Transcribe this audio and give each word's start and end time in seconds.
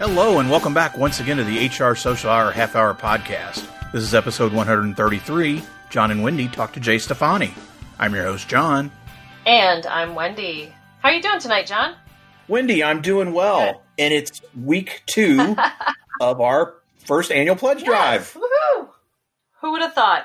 Hello, 0.00 0.38
and 0.38 0.48
welcome 0.50 0.72
back 0.72 0.96
once 0.96 1.20
again 1.20 1.36
to 1.36 1.44
the 1.44 1.66
HR 1.68 1.94
Social 1.94 2.30
Hour 2.30 2.52
Half 2.52 2.74
Hour 2.74 2.94
Podcast. 2.94 3.68
This 3.92 4.02
is 4.02 4.14
episode 4.14 4.50
133. 4.50 5.62
Jon 5.90 6.10
and 6.10 6.22
Wendy 6.22 6.48
talk 6.48 6.72
to 6.72 6.80
Jay 6.80 6.96
Stephany. 6.96 7.52
I'm 7.98 8.14
your 8.14 8.24
host, 8.24 8.48
Jon. 8.48 8.90
And 9.44 9.84
I'm 9.84 10.14
Wendy. 10.14 10.72
How 11.02 11.10
are 11.10 11.12
you 11.12 11.20
doing 11.20 11.38
tonight, 11.38 11.66
Jon? 11.66 11.96
Wendy, 12.48 12.82
I'm 12.82 13.02
doing 13.02 13.34
well, 13.34 13.82
and 13.98 14.14
it's 14.14 14.40
week 14.58 15.02
two 15.04 15.54
of 16.22 16.40
our 16.40 16.76
first 17.04 17.30
annual 17.30 17.56
pledge 17.56 17.84
drive. 17.84 18.34
Woohoo! 18.34 18.88
Who 19.60 19.72
would 19.72 19.82
have 19.82 19.92
thought? 19.92 20.24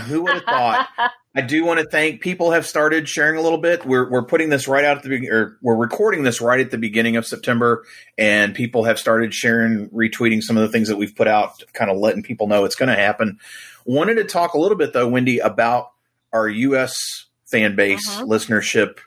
Who 0.00 0.22
would 0.22 0.34
have 0.34 0.44
thought? 0.44 0.88
I 1.34 1.42
do 1.42 1.64
want 1.64 1.78
to 1.78 1.86
thank 1.86 2.20
people 2.22 2.50
have 2.50 2.66
started 2.66 3.08
sharing 3.08 3.36
a 3.38 3.40
little 3.40 3.58
bit. 3.58 3.86
We're 3.86 4.10
we're 4.10 4.24
putting 4.24 4.48
this 4.48 4.66
right 4.66 4.84
out 4.84 4.96
at 4.96 5.02
the 5.04 5.08
beginning, 5.10 5.32
or 5.32 5.58
we're 5.62 5.76
recording 5.76 6.24
this 6.24 6.40
right 6.40 6.58
at 6.58 6.72
the 6.72 6.78
beginning 6.78 7.16
of 7.16 7.24
September, 7.24 7.84
and 8.18 8.52
people 8.54 8.82
have 8.84 8.98
started 8.98 9.32
sharing, 9.32 9.88
retweeting 9.90 10.42
some 10.42 10.56
of 10.56 10.62
the 10.62 10.68
things 10.68 10.88
that 10.88 10.96
we've 10.96 11.14
put 11.14 11.28
out, 11.28 11.62
kind 11.72 11.88
of 11.90 11.98
letting 11.98 12.24
people 12.24 12.48
know 12.48 12.64
it's 12.64 12.74
going 12.74 12.88
to 12.88 12.96
happen. 12.96 13.38
Wanted 13.84 14.16
to 14.16 14.24
talk 14.24 14.54
a 14.54 14.58
little 14.58 14.76
bit 14.76 14.92
though, 14.92 15.06
Wendy, 15.06 15.38
about 15.38 15.92
our 16.32 16.48
U.S. 16.48 17.26
fan 17.46 17.76
base 17.76 18.08
Mhm. 18.10 18.26
listenership 18.26 18.98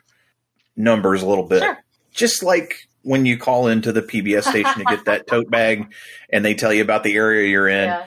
numbers 0.76 1.22
a 1.22 1.26
little 1.26 1.44
bit. 1.44 1.62
Sure. 1.62 1.78
Just 2.12 2.42
like 2.42 2.88
when 3.02 3.26
you 3.26 3.36
call 3.36 3.66
into 3.66 3.92
the 3.92 4.00
PBS 4.02 4.44
station 4.48 4.78
to 4.78 4.84
get 4.84 5.04
that 5.04 5.26
tote 5.28 5.50
bag, 5.50 5.92
and 6.30 6.42
they 6.44 6.54
tell 6.54 6.72
you 6.72 6.80
about 6.82 7.04
the 7.04 7.16
area 7.16 7.48
you're 7.48 7.68
in. 7.68 7.84
Yeah. 7.88 8.06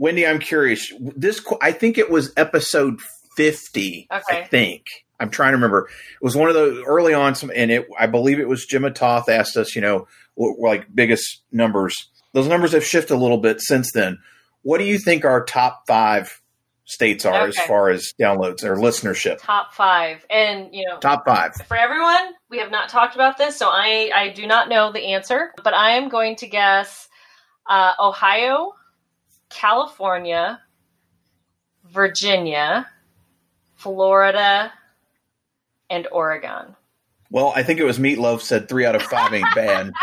Wendy, 0.00 0.26
I'm 0.26 0.38
curious. 0.38 0.90
This 0.98 1.44
I 1.60 1.72
think 1.72 1.98
it 1.98 2.10
was 2.10 2.32
episode 2.38 3.00
50. 3.36 4.08
I 4.10 4.44
think 4.44 4.86
I'm 5.20 5.28
trying 5.28 5.50
to 5.50 5.56
remember. 5.56 5.90
It 6.14 6.24
was 6.24 6.34
one 6.34 6.48
of 6.48 6.54
the 6.54 6.82
early 6.86 7.12
on, 7.12 7.34
some, 7.34 7.52
and 7.54 7.70
it 7.70 7.86
I 7.98 8.06
believe 8.06 8.40
it 8.40 8.48
was 8.48 8.64
Jim 8.64 8.90
Toth 8.94 9.28
asked 9.28 9.58
us, 9.58 9.76
you 9.76 9.82
know, 9.82 10.08
what 10.36 10.58
like 10.58 10.86
biggest 10.94 11.42
numbers. 11.52 12.08
Those 12.32 12.48
numbers 12.48 12.72
have 12.72 12.84
shifted 12.84 13.12
a 13.12 13.18
little 13.18 13.36
bit 13.36 13.60
since 13.60 13.92
then. 13.92 14.18
What 14.62 14.78
do 14.78 14.84
you 14.84 14.98
think 14.98 15.26
our 15.26 15.44
top 15.44 15.86
five 15.86 16.40
states 16.86 17.26
are 17.26 17.46
as 17.46 17.58
far 17.58 17.90
as 17.90 18.14
downloads 18.18 18.64
or 18.64 18.76
listenership? 18.76 19.38
Top 19.42 19.74
five. 19.74 20.24
And, 20.30 20.74
you 20.74 20.86
know, 20.86 20.98
Top 20.98 21.26
five. 21.26 21.54
for 21.68 21.76
everyone, 21.76 22.32
we 22.48 22.58
have 22.58 22.70
not 22.70 22.88
talked 22.88 23.14
about 23.14 23.36
this, 23.36 23.56
so 23.56 23.68
I, 23.68 24.10
I 24.14 24.28
do 24.30 24.46
not 24.46 24.68
know 24.68 24.92
the 24.92 25.12
answer, 25.12 25.52
but 25.62 25.74
I 25.74 25.92
am 25.92 26.08
going 26.08 26.36
to 26.36 26.46
guess 26.46 27.08
uh, 27.68 27.92
Ohio, 28.00 28.72
California, 29.50 30.60
Virginia, 31.84 32.88
Florida, 33.76 34.72
and 35.90 36.06
Oregon. 36.12 36.76
Well, 37.30 37.52
I 37.54 37.62
think 37.62 37.78
it 37.80 37.84
was 37.84 37.98
Meatloaf 37.98 38.40
said 38.40 38.68
three 38.68 38.84
out 38.86 38.94
of 38.96 39.02
five 39.02 39.32
ain't 39.34 39.54
bad. 39.54 39.92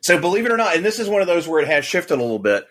So 0.00 0.18
believe 0.18 0.46
it 0.46 0.52
or 0.52 0.56
not, 0.56 0.74
and 0.74 0.82
this 0.82 0.98
is 1.00 1.08
one 1.08 1.20
of 1.20 1.26
those 1.26 1.46
where 1.46 1.60
it 1.60 1.66
has 1.68 1.84
shifted 1.84 2.14
a 2.14 2.22
little 2.22 2.38
bit. 2.38 2.64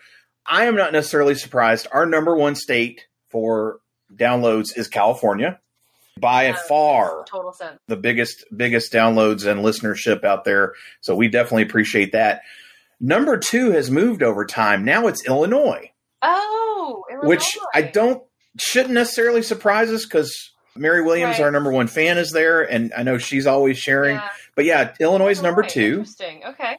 I 0.44 0.64
am 0.64 0.74
not 0.74 0.92
necessarily 0.92 1.36
surprised. 1.36 1.86
Our 1.92 2.04
number 2.04 2.34
one 2.34 2.56
state 2.56 3.06
for 3.28 3.78
downloads 4.12 4.76
is 4.76 4.88
California. 4.88 5.60
By 6.18 6.46
Yeah. 6.46 6.54
far 6.66 7.24
Total 7.28 7.52
sense. 7.52 7.78
the 7.86 7.96
biggest 7.96 8.44
biggest 8.56 8.92
downloads 8.92 9.46
and 9.46 9.60
listenership 9.64 10.24
out 10.24 10.42
there. 10.44 10.72
So 11.00 11.14
we 11.14 11.28
definitely 11.28 11.62
appreciate 11.62 12.10
that. 12.12 12.42
Number 13.00 13.36
two 13.38 13.70
has 13.72 13.90
moved 13.90 14.22
over 14.22 14.44
time. 14.44 14.84
Now 14.84 15.06
it's 15.06 15.24
Illinois, 15.26 15.90
Oh, 16.22 17.04
which 17.22 17.56
I 17.74 17.82
don't 17.82 18.22
shouldn't 18.58 18.94
necessarily 18.94 19.42
surprise 19.42 19.90
us 19.90 20.04
because 20.04 20.34
Mary 20.74 21.02
Williams, 21.02 21.38
Right. 21.38 21.44
our 21.44 21.50
number 21.52 21.70
one 21.70 21.86
fan, 21.86 22.18
is 22.18 22.32
there, 22.32 22.62
and 22.62 22.92
I 22.96 23.02
know 23.04 23.18
she's 23.18 23.46
always 23.46 23.78
sharing. 23.78 24.16
Yeah. 24.16 24.28
But 24.56 24.64
yeah, 24.64 24.94
Illinois 24.98 25.30
is 25.30 25.42
number 25.42 25.62
two. 25.62 25.98
Interesting. 26.00 26.42
Okay. 26.44 26.76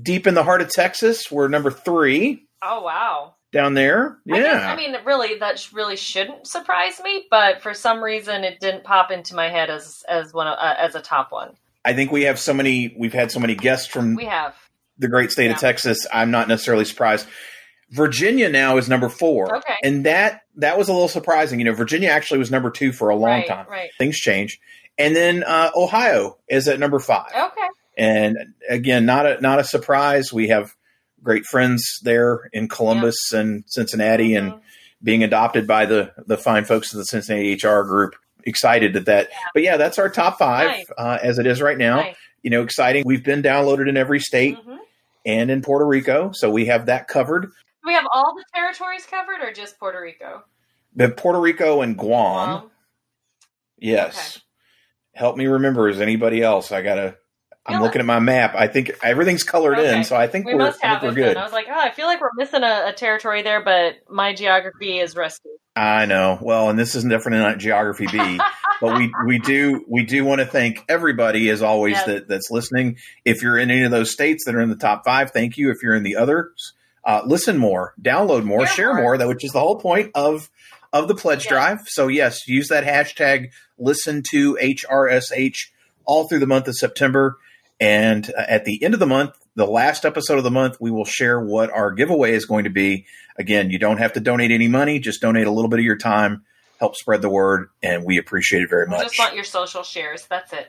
Deep 0.00 0.26
in 0.26 0.32
the 0.34 0.42
heart 0.42 0.62
of 0.62 0.70
Texas, 0.72 1.30
we're 1.30 1.48
number 1.48 1.70
three 1.70 2.46
Oh 2.62 2.80
wow. 2.82 3.34
down 3.52 3.74
there. 3.74 4.16
I, 4.30 4.36
Yeah. 4.36 4.42
guess, 4.42 4.62
I 4.64 4.76
mean, 4.76 4.96
really, 5.04 5.38
that 5.38 5.68
really 5.74 5.96
shouldn't 5.96 6.46
surprise 6.46 6.98
me, 7.04 7.26
but 7.30 7.60
for 7.62 7.74
some 7.74 8.02
reason, 8.02 8.42
it 8.44 8.58
didn't 8.58 8.84
pop 8.84 9.10
into 9.10 9.34
my 9.34 9.50
head 9.50 9.68
as 9.68 10.02
as 10.08 10.32
one 10.32 10.46
of- 10.46 10.56
uh, 10.58 10.76
as 10.78 10.94
a 10.94 11.00
top 11.00 11.30
one. 11.30 11.56
I 11.84 11.92
think 11.92 12.10
we 12.12 12.22
have 12.22 12.38
so 12.38 12.54
many. 12.54 12.94
We've 12.96 13.12
had 13.12 13.30
so 13.30 13.40
many 13.40 13.54
guests 13.54 13.86
from 13.88 14.14
We 14.14 14.24
have 14.26 14.54
the 15.02 15.08
great 15.08 15.30
state 15.30 15.50
of 15.50 15.58
Texas. 15.58 16.06
I'm 16.12 16.30
not 16.30 16.48
necessarily 16.48 16.86
surprised. 16.86 17.26
Virginia 17.90 18.48
now 18.48 18.78
is 18.78 18.88
number 18.88 19.10
four, 19.10 19.56
Okay. 19.58 19.74
and 19.84 20.06
that 20.06 20.40
that 20.56 20.78
was 20.78 20.88
a 20.88 20.92
little 20.94 21.08
surprising. 21.08 21.58
You 21.58 21.66
know, 21.66 21.74
Virginia 21.74 22.08
actually 22.08 22.38
was 22.38 22.50
number 22.50 22.70
two 22.70 22.90
for 22.92 23.10
a 23.10 23.14
long 23.16 23.30
right, 23.40 23.46
time. 23.46 23.66
right. 23.68 23.90
Things 23.98 24.16
change, 24.16 24.58
and 24.96 25.14
then 25.14 25.42
uh, 25.44 25.70
Ohio 25.76 26.38
is 26.48 26.68
at 26.68 26.78
number 26.80 26.98
five. 26.98 27.28
Okay. 27.34 27.66
And 27.98 28.38
again, 28.70 29.04
not 29.04 29.26
a 29.26 29.40
not 29.42 29.58
a 29.58 29.64
surprise. 29.64 30.32
We 30.32 30.48
have 30.48 30.74
great 31.22 31.44
friends 31.44 31.98
there 32.02 32.48
in 32.54 32.66
Columbus 32.68 33.16
and 33.34 33.64
Cincinnati, 33.66 34.34
and 34.34 34.52
Mhm. 34.52 34.60
being 35.02 35.22
adopted 35.22 35.66
by 35.66 35.84
the 35.84 36.12
the 36.26 36.38
fine 36.38 36.64
folks 36.64 36.92
of 36.94 36.98
the 36.98 37.04
Cincinnati 37.04 37.52
HR 37.52 37.82
group. 37.84 38.14
Excited 38.44 38.96
at 38.96 39.04
that, 39.04 39.28
but 39.54 39.62
yeah, 39.62 39.76
that's 39.76 39.98
our 39.98 40.08
top 40.08 40.38
five 40.38 40.68
Nice. 40.68 40.84
uh, 40.98 41.18
as 41.22 41.38
it 41.38 41.46
is 41.46 41.60
right 41.62 41.76
now. 41.78 41.96
Nice. 41.96 42.16
You 42.42 42.50
know, 42.50 42.62
exciting. 42.62 43.04
We've 43.06 43.22
been 43.22 43.40
downloaded 43.42 43.88
in 43.88 43.96
every 43.96 44.18
state 44.18 44.56
Mhm. 44.56 44.71
And 45.24 45.50
in 45.50 45.62
Puerto 45.62 45.86
Rico, 45.86 46.32
so 46.32 46.50
we 46.50 46.66
have 46.66 46.86
that 46.86 47.08
covered. 47.08 47.52
We 47.84 47.94
have 47.94 48.06
all 48.12 48.34
the 48.34 48.44
territories 48.54 49.06
covered, 49.06 49.40
or 49.42 49.52
just 49.52 49.78
Puerto 49.78 50.00
Rico? 50.00 50.44
But 50.94 51.16
Puerto 51.16 51.40
Rico 51.40 51.82
and 51.82 51.96
Guam, 51.96 52.48
Guam? 52.60 52.70
yes. 53.78 54.40
Help 55.14 55.36
me 55.36 55.46
remember. 55.46 55.88
Is 55.88 56.00
anybody 56.00 56.42
else? 56.42 56.72
I 56.72 56.82
gotta. 56.82 57.16
I'm 57.64 57.80
looking 57.80 58.00
at 58.00 58.06
my 58.06 58.18
map. 58.18 58.54
I 58.56 58.66
think 58.66 58.90
everything's 59.02 59.44
colored 59.44 59.78
in, 59.78 60.02
so 60.04 60.16
I 60.16 60.26
think 60.26 60.46
We 60.46 60.54
are 60.54 60.58
must 60.58 60.84
I 60.84 60.98
think 60.98 61.02
we're 61.02 61.14
good. 61.14 61.36
Then. 61.36 61.38
I 61.38 61.44
was 61.44 61.52
like, 61.52 61.66
oh, 61.68 61.78
I 61.78 61.90
feel 61.92 62.06
like 62.06 62.20
we're 62.20 62.30
missing 62.36 62.62
a, 62.64 62.86
a 62.88 62.92
territory 62.92 63.42
there, 63.42 63.62
but 63.62 63.94
my 64.10 64.34
geography 64.34 64.98
is 64.98 65.14
rusty. 65.14 65.48
I 65.76 66.06
know. 66.06 66.38
Well, 66.42 66.70
and 66.70 66.78
this 66.78 66.94
isn't 66.96 67.08
different 67.08 67.38
not 67.38 67.58
geography 67.58 68.06
B, 68.10 68.40
but 68.80 68.98
we 68.98 69.12
we 69.26 69.38
do 69.38 69.84
we 69.88 70.04
do 70.04 70.24
want 70.24 70.40
to 70.40 70.46
thank 70.46 70.84
everybody 70.88 71.48
as 71.50 71.62
always 71.62 71.92
Yes. 71.92 72.06
that 72.06 72.28
that's 72.28 72.50
listening. 72.50 72.96
If 73.24 73.42
you're 73.42 73.56
in 73.58 73.70
any 73.70 73.84
of 73.84 73.90
those 73.92 74.10
states 74.10 74.44
that 74.46 74.54
are 74.54 74.60
in 74.60 74.68
the 74.68 74.76
top 74.76 75.04
five, 75.04 75.30
thank 75.30 75.56
you. 75.56 75.70
If 75.70 75.82
you're 75.82 75.94
in 75.94 76.02
the 76.02 76.16
others, 76.16 76.72
uh, 77.04 77.22
listen 77.24 77.58
more, 77.58 77.94
download 78.02 78.44
more, 78.44 78.66
share 78.66 78.92
more. 78.92 79.02
more. 79.02 79.18
That 79.18 79.28
which 79.28 79.44
is 79.44 79.52
the 79.52 79.60
whole 79.60 79.78
point 79.78 80.10
of 80.16 80.50
of 80.92 81.06
the 81.08 81.14
pledge 81.14 81.44
Yes. 81.44 81.48
drive. 81.48 81.80
So 81.86 82.08
yes, 82.08 82.46
use 82.48 82.68
that 82.68 82.84
hashtag 82.84 83.50
listen 83.78 84.22
to 84.32 84.58
HRSH 84.60 85.70
all 86.04 86.28
through 86.28 86.40
the 86.40 86.46
month 86.46 86.66
of 86.68 86.76
September. 86.76 87.38
And 87.82 88.30
uh, 88.30 88.44
at 88.48 88.64
the 88.64 88.82
end 88.84 88.94
of 88.94 89.00
the 89.00 89.06
month, 89.06 89.36
the 89.56 89.66
last 89.66 90.04
episode 90.04 90.38
of 90.38 90.44
the 90.44 90.50
month, 90.50 90.76
we 90.80 90.90
will 90.92 91.04
share 91.04 91.40
what 91.40 91.70
our 91.70 91.90
giveaway 91.90 92.32
is 92.32 92.46
going 92.46 92.64
to 92.64 92.70
be. 92.70 93.06
Again, 93.36 93.70
you 93.70 93.78
don't 93.78 93.98
have 93.98 94.12
to 94.12 94.20
donate 94.20 94.50
any 94.52 94.68
money, 94.68 95.00
just 95.00 95.20
donate 95.20 95.46
a 95.46 95.50
little 95.50 95.68
bit 95.68 95.80
of 95.80 95.84
your 95.84 95.96
time, 95.96 96.44
help 96.78 96.94
spread 96.96 97.22
the 97.22 97.28
word, 97.28 97.68
and 97.82 98.04
we 98.04 98.18
appreciate 98.18 98.62
it 98.62 98.70
very 98.70 98.84
We 98.86 98.90
much. 98.92 99.02
just 99.08 99.18
want 99.18 99.34
your 99.34 99.44
social 99.44 99.82
shares. 99.82 100.26
That's 100.30 100.52
it. 100.52 100.68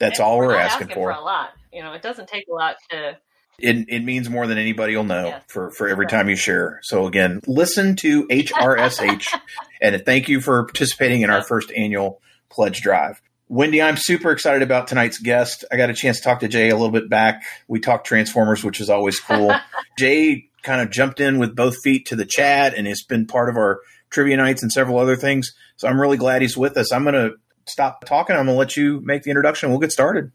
That's 0.00 0.18
it. 0.18 0.22
all 0.22 0.38
we're 0.38 0.52
not 0.52 0.60
asking 0.60 0.88
for. 0.88 1.10
a 1.10 1.20
lot. 1.20 1.50
You 1.72 1.82
know, 1.82 1.92
it 1.92 2.00
doesn't 2.02 2.28
take 2.28 2.46
a 2.48 2.54
lot 2.54 2.76
to. 2.90 3.18
It, 3.58 3.86
it 3.90 4.00
means 4.04 4.30
more 4.30 4.46
than 4.46 4.56
anybody 4.56 4.96
will 4.96 5.04
know 5.04 5.26
Yes. 5.26 5.42
for, 5.48 5.70
for 5.72 5.86
every 5.88 6.06
Right. 6.06 6.10
time 6.10 6.28
you 6.30 6.36
share. 6.36 6.80
So 6.82 7.06
again, 7.06 7.42
listen 7.46 7.94
to 7.96 8.26
HRSH 8.28 9.26
and 9.82 10.02
thank 10.06 10.30
you 10.30 10.40
for 10.40 10.64
participating 10.64 11.20
in 11.20 11.28
our 11.28 11.42
first 11.42 11.70
annual 11.76 12.22
pledge 12.48 12.80
drive. 12.80 13.20
Wendy, 13.50 13.82
I'm 13.82 13.96
super 13.96 14.30
excited 14.30 14.62
about 14.62 14.86
tonight's 14.86 15.18
guest. 15.18 15.64
I 15.72 15.76
got 15.76 15.90
a 15.90 15.92
chance 15.92 16.18
to 16.18 16.22
talk 16.22 16.38
to 16.38 16.46
Jay 16.46 16.68
a 16.68 16.76
little 16.76 16.92
bit 16.92 17.10
back. 17.10 17.42
We 17.66 17.80
talked 17.80 18.06
Transformers, 18.06 18.62
which 18.62 18.80
is 18.80 18.88
always 18.88 19.18
cool. 19.18 19.52
Jay 19.98 20.48
kind 20.62 20.80
of 20.80 20.90
jumped 20.90 21.18
in 21.18 21.40
with 21.40 21.56
both 21.56 21.74
feet 21.82 22.06
to 22.06 22.16
the 22.16 22.24
chat 22.24 22.74
and 22.74 22.86
has 22.86 23.02
been 23.02 23.26
part 23.26 23.48
of 23.48 23.56
our 23.56 23.80
trivia 24.08 24.36
nights 24.36 24.62
and 24.62 24.70
several 24.70 25.00
other 25.00 25.16
things. 25.16 25.50
So 25.78 25.88
I'm 25.88 26.00
really 26.00 26.16
glad 26.16 26.42
he's 26.42 26.56
with 26.56 26.76
us. 26.76 26.92
I'm 26.92 27.02
going 27.02 27.14
to 27.14 27.38
stop 27.66 28.04
talking. 28.04 28.36
I'm 28.36 28.46
going 28.46 28.54
to 28.54 28.58
let 28.58 28.76
you 28.76 29.00
make 29.00 29.24
the 29.24 29.30
introduction. 29.30 29.70
We'll 29.70 29.80
get 29.80 29.90
started. 29.90 30.30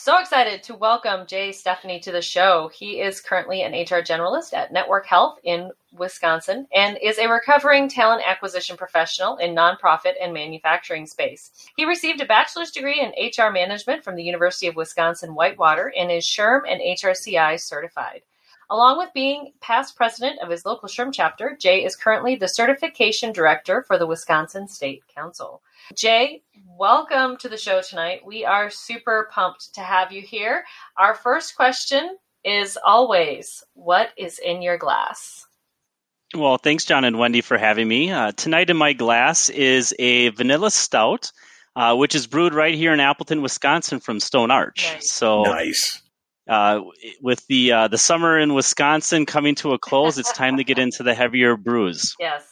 So 0.00 0.20
excited 0.20 0.62
to 0.62 0.76
welcome 0.76 1.26
Jay 1.26 1.50
Stephany 1.50 2.00
to 2.02 2.12
the 2.12 2.22
show. 2.22 2.70
He 2.72 3.00
is 3.00 3.20
currently 3.20 3.62
an 3.62 3.72
HR 3.72 4.00
generalist 4.00 4.54
at 4.54 4.72
Network 4.72 5.06
Health 5.06 5.40
in 5.42 5.72
Wisconsin 5.92 6.68
and 6.72 6.96
is 7.02 7.18
a 7.18 7.26
recovering 7.26 7.88
talent 7.88 8.22
acquisition 8.24 8.76
professional 8.76 9.38
in 9.38 9.56
nonprofit 9.56 10.12
and 10.22 10.32
manufacturing 10.32 11.04
space. 11.04 11.50
He 11.76 11.84
received 11.84 12.20
a 12.20 12.26
bachelor's 12.26 12.70
degree 12.70 13.00
in 13.00 13.08
HR 13.10 13.50
management 13.50 14.04
from 14.04 14.14
the 14.14 14.22
University 14.22 14.68
of 14.68 14.76
Wisconsin 14.76 15.34
Whitewater 15.34 15.92
and 15.98 16.12
is 16.12 16.24
SHRM 16.24 16.60
and 16.70 16.80
HRCI 16.80 17.60
certified. 17.60 18.22
Along 18.70 18.98
with 18.98 19.14
being 19.14 19.52
past 19.62 19.96
president 19.96 20.40
of 20.40 20.50
his 20.50 20.66
local 20.66 20.90
SHRM 20.90 21.10
chapter, 21.10 21.56
Jay 21.58 21.84
is 21.84 21.96
currently 21.96 22.36
the 22.36 22.48
certification 22.48 23.32
director 23.32 23.82
for 23.82 23.96
the 23.96 24.06
Wisconsin 24.06 24.68
State 24.68 25.02
Council. 25.14 25.62
Jay, 25.96 26.42
welcome 26.76 27.38
to 27.38 27.48
the 27.48 27.56
show 27.56 27.80
tonight. 27.80 28.26
We 28.26 28.44
are 28.44 28.68
super 28.68 29.30
pumped 29.32 29.74
to 29.76 29.80
have 29.80 30.12
you 30.12 30.20
here. 30.20 30.64
Our 30.98 31.14
first 31.14 31.56
question 31.56 32.18
is 32.44 32.76
always 32.84 33.64
what 33.72 34.10
is 34.18 34.38
in 34.38 34.60
your 34.60 34.76
glass? 34.76 35.46
Well, 36.34 36.58
thanks, 36.58 36.84
Jon 36.84 37.04
and 37.04 37.18
Wendy, 37.18 37.40
for 37.40 37.56
having 37.56 37.88
me. 37.88 38.10
Uh, 38.10 38.32
tonight 38.32 38.68
in 38.68 38.76
my 38.76 38.92
glass 38.92 39.48
is 39.48 39.94
a 39.98 40.28
vanilla 40.28 40.70
stout, 40.70 41.32
uh, 41.74 41.96
which 41.96 42.14
is 42.14 42.26
brewed 42.26 42.52
right 42.52 42.74
here 42.74 42.92
in 42.92 43.00
Appleton, 43.00 43.40
Wisconsin 43.40 43.98
from 43.98 44.20
Stone 44.20 44.50
Arch. 44.50 44.90
Nice. 44.92 45.10
So 45.10 45.44
Nice. 45.44 46.02
Uh, 46.48 46.80
with 47.20 47.46
the 47.48 47.72
uh, 47.72 47.88
the 47.88 47.98
summer 47.98 48.38
in 48.38 48.54
Wisconsin 48.54 49.26
coming 49.26 49.54
to 49.56 49.72
a 49.72 49.78
close, 49.78 50.18
it's 50.18 50.32
time 50.32 50.56
to 50.56 50.64
get 50.64 50.78
into 50.84 51.02
the 51.02 51.14
heavier 51.14 51.56
brews. 51.56 52.14
Yes. 52.18 52.44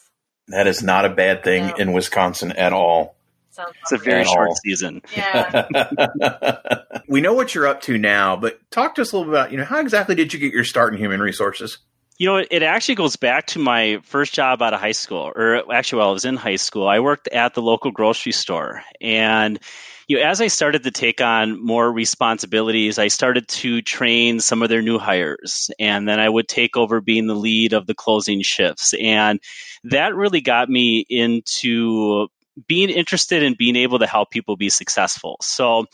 That 0.49 0.67
is 0.67 0.83
not 0.83 1.05
a 1.05 1.09
bad 1.11 1.43
thing 1.43 1.67
No. 1.69 1.75
in 1.75 1.93
Wisconsin 1.93 2.53
at 2.53 2.73
all. 2.73 3.17
Sounds 3.51 3.73
It's 3.83 3.93
a 3.93 3.97
very 3.99 4.25
short 4.25 4.49
all. 4.51 4.57
season. 4.65 5.03
yeah. 5.17 5.67
we 7.09 7.21
know 7.21 7.33
what 7.33 7.55
you're 7.55 7.67
up 7.67 7.81
to 7.83 7.97
now, 7.99 8.37
but 8.37 8.61
talk 8.71 8.95
to 8.97 9.03
us 9.03 9.13
a 9.13 9.17
little 9.17 9.33
bit 9.33 9.39
about, 9.41 9.51
you 9.51 9.59
know, 9.59 9.65
how 9.65 9.81
exactly 9.81 10.15
did 10.15 10.33
you 10.33 10.39
get 10.39 10.53
your 10.53 10.63
start 10.63 10.93
in 10.93 10.99
human 11.01 11.21
resources? 11.21 11.79
You 12.19 12.27
know, 12.27 12.37
it 12.51 12.63
actually 12.63 12.95
goes 12.95 13.17
back 13.17 13.47
to 13.49 13.59
my 13.59 13.99
first 14.03 14.33
job 14.33 14.63
out 14.63 14.73
of 14.73 14.81
high 14.81 14.93
school, 14.93 15.33
or 15.37 15.71
actually, 15.71 15.99
while 15.99 16.09
I 16.09 16.13
was 16.13 16.25
in 16.25 16.37
high 16.37 16.57
school, 16.57 16.89
I 16.89 16.99
worked 16.99 17.29
at 17.29 17.53
the 17.53 17.61
local 17.61 17.91
grocery 17.91 18.33
store. 18.33 18.83
And, 19.03 19.59
you 20.09 20.17
know, 20.17 20.23
as 20.23 20.41
I 20.41 20.47
started 20.47 20.83
to 20.85 20.91
take 20.91 21.21
on 21.21 21.63
more 21.63 21.93
responsibilities, 21.93 22.99
I 22.99 23.09
started 23.09 23.49
to 23.49 23.83
train 23.83 24.41
some 24.41 24.63
of 24.63 24.71
their 24.71 24.81
new 24.81 24.99
hires. 24.99 25.71
And 25.79 26.09
then 26.09 26.19
I 26.19 26.31
would 26.31 26.49
take 26.49 26.75
over 26.75 27.03
being 27.03 27.27
the 27.27 27.35
lead 27.35 27.75
of 27.75 27.87
the 27.87 27.95
closing 27.95 28.41
shifts. 28.43 28.95
And 28.99 29.39
that 29.85 30.15
really 30.15 30.41
got 30.41 30.71
me 30.71 31.05
into 31.11 32.29
being 32.67 32.89
interested 32.89 33.43
in 33.43 33.57
being 33.59 33.77
able 33.77 33.99
to 33.99 34.07
help 34.07 34.31
people 34.31 34.57
be 34.57 34.71
successful. 34.71 35.37
So, 35.43 35.85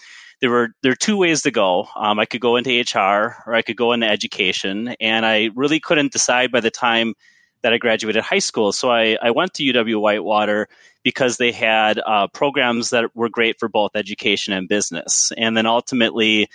there 0.43 0.50
were 0.50 0.75
there 0.83 0.93
are 0.93 0.97
two 0.97 1.17
ways 1.17 1.43
to 1.43 1.50
go. 1.50 1.89
Um, 1.97 2.19
I 2.19 2.27
could 2.27 2.41
go 2.41 2.56
into 2.56 2.71
HR 2.71 3.37
or 3.47 3.55
I 3.55 3.62
could 3.62 3.77
go 3.77 3.93
into 3.93 4.09
education, 4.09 4.94
and 5.00 5.25
I 5.25 5.50
really 5.55 5.81
couldn't 5.81 6.12
decide 6.12 6.50
by 6.53 6.61
the 6.61 6.71
time 6.71 7.15
that 7.62 7.73
I 7.73 7.79
graduated 7.79 8.25
high 8.25 8.41
school. 8.41 8.73
So 8.73 8.91
I, 8.91 9.17
I 9.23 9.31
went 9.31 9.55
to 9.55 9.62
UW 9.62 10.00
Whitewater 10.00 10.69
because 11.05 11.37
they 11.37 11.53
had 11.53 12.00
uh, 12.05 12.27
programs 12.27 12.91
that 12.91 13.15
were 13.15 13.29
great 13.29 13.61
for 13.61 13.69
both 13.69 13.93
education 13.94 14.53
and 14.53 14.69
business, 14.69 15.31
and 15.39 15.56
then 15.56 15.65
ultimately 15.65 16.49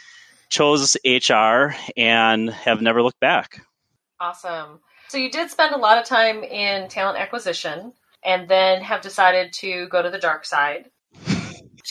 chose 0.50 0.98
HR 1.06 1.74
and 1.96 2.50
have 2.50 2.82
never 2.82 3.02
looked 3.02 3.22
back. 3.22 3.62
Awesome. 4.20 4.80
So 5.08 5.18
you 5.18 5.32
did 5.32 5.50
spend 5.50 5.74
a 5.74 5.78
lot 5.78 5.98
of 5.98 6.06
time 6.06 6.44
in 6.44 6.90
talent 6.90 7.18
acquisition 7.18 7.94
and 8.26 8.50
then 8.50 8.82
have 8.82 9.02
decided 9.02 9.54
to 9.54 9.88
go 9.88 10.02
to 10.02 10.10
the 10.10 10.20
dark 10.20 10.44
side. 10.44 10.90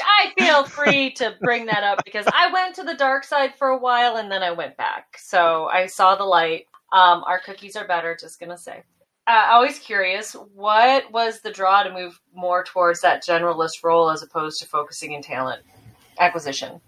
I 0.04 0.32
feel 0.38 0.64
free 0.64 1.12
to 1.14 1.34
bring 1.40 1.66
that 1.66 1.82
up 1.82 2.04
because 2.04 2.26
I 2.26 2.52
went 2.52 2.74
to 2.76 2.82
the 2.82 2.94
dark 2.94 3.24
side 3.24 3.54
for 3.56 3.68
a 3.68 3.78
while 3.78 4.16
and 4.16 4.30
then 4.30 4.42
I 4.42 4.50
went 4.50 4.76
back. 4.76 5.18
So 5.18 5.66
I 5.66 5.86
saw 5.86 6.16
the 6.16 6.24
light. 6.24 6.66
Um, 6.92 7.24
our 7.24 7.40
cookies 7.40 7.76
are 7.76 7.86
better, 7.86 8.16
just 8.18 8.38
gonna 8.40 8.58
say. 8.58 8.82
Uh, 9.26 9.48
always 9.50 9.78
curious, 9.80 10.34
what 10.54 11.10
was 11.10 11.40
the 11.40 11.50
draw 11.50 11.82
to 11.82 11.92
move 11.92 12.20
more 12.32 12.62
towards 12.62 13.00
that 13.00 13.24
generalist 13.24 13.82
role 13.82 14.08
as 14.10 14.22
opposed 14.22 14.60
to 14.60 14.68
focusing 14.68 15.12
in 15.12 15.22
talent 15.22 15.62
acquisition? 16.18 16.80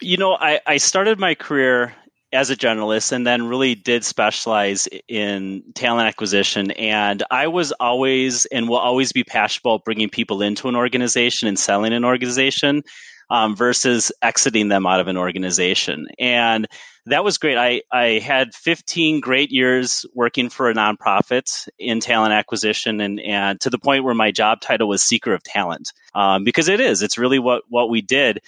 You 0.00 0.16
know, 0.16 0.34
I, 0.34 0.60
I 0.66 0.78
started 0.78 1.18
my 1.18 1.34
career 1.34 1.94
as 2.34 2.50
a 2.50 2.56
journalist 2.56 3.12
and 3.12 3.26
then 3.26 3.46
really 3.46 3.74
did 3.74 4.04
specialize 4.04 4.88
in 5.08 5.62
talent 5.74 6.08
acquisition. 6.08 6.72
And 6.72 7.22
I 7.30 7.46
was 7.46 7.72
always 7.72 8.44
and 8.46 8.68
will 8.68 8.76
always 8.76 9.12
be 9.12 9.24
passionate 9.24 9.62
about 9.64 9.84
bringing 9.84 10.10
people 10.10 10.42
into 10.42 10.68
an 10.68 10.76
organization 10.76 11.48
and 11.48 11.58
selling 11.58 11.92
an 11.92 12.04
organization 12.04 12.82
um, 13.30 13.56
versus 13.56 14.12
exiting 14.20 14.68
them 14.68 14.86
out 14.86 15.00
of 15.00 15.08
an 15.08 15.16
organization. 15.16 16.08
And 16.18 16.66
that 17.06 17.24
was 17.24 17.38
great. 17.38 17.56
I, 17.56 17.82
I 17.92 18.18
had 18.18 18.54
15 18.54 19.20
great 19.20 19.50
years 19.50 20.04
working 20.14 20.50
for 20.50 20.70
a 20.70 20.74
nonprofit 20.74 21.68
in 21.78 22.00
talent 22.00 22.32
acquisition 22.32 23.00
and, 23.00 23.20
and 23.20 23.60
to 23.60 23.70
the 23.70 23.78
point 23.78 24.04
where 24.04 24.14
my 24.14 24.30
job 24.30 24.60
title 24.60 24.88
was 24.88 25.02
Seeker 25.02 25.34
of 25.34 25.42
Talent 25.42 25.92
um, 26.14 26.44
because 26.44 26.68
it 26.68 26.80
is. 26.80 27.02
It's 27.02 27.18
really 27.18 27.38
what, 27.38 27.62
what 27.68 27.90
we 27.90 28.00
did 28.00 28.40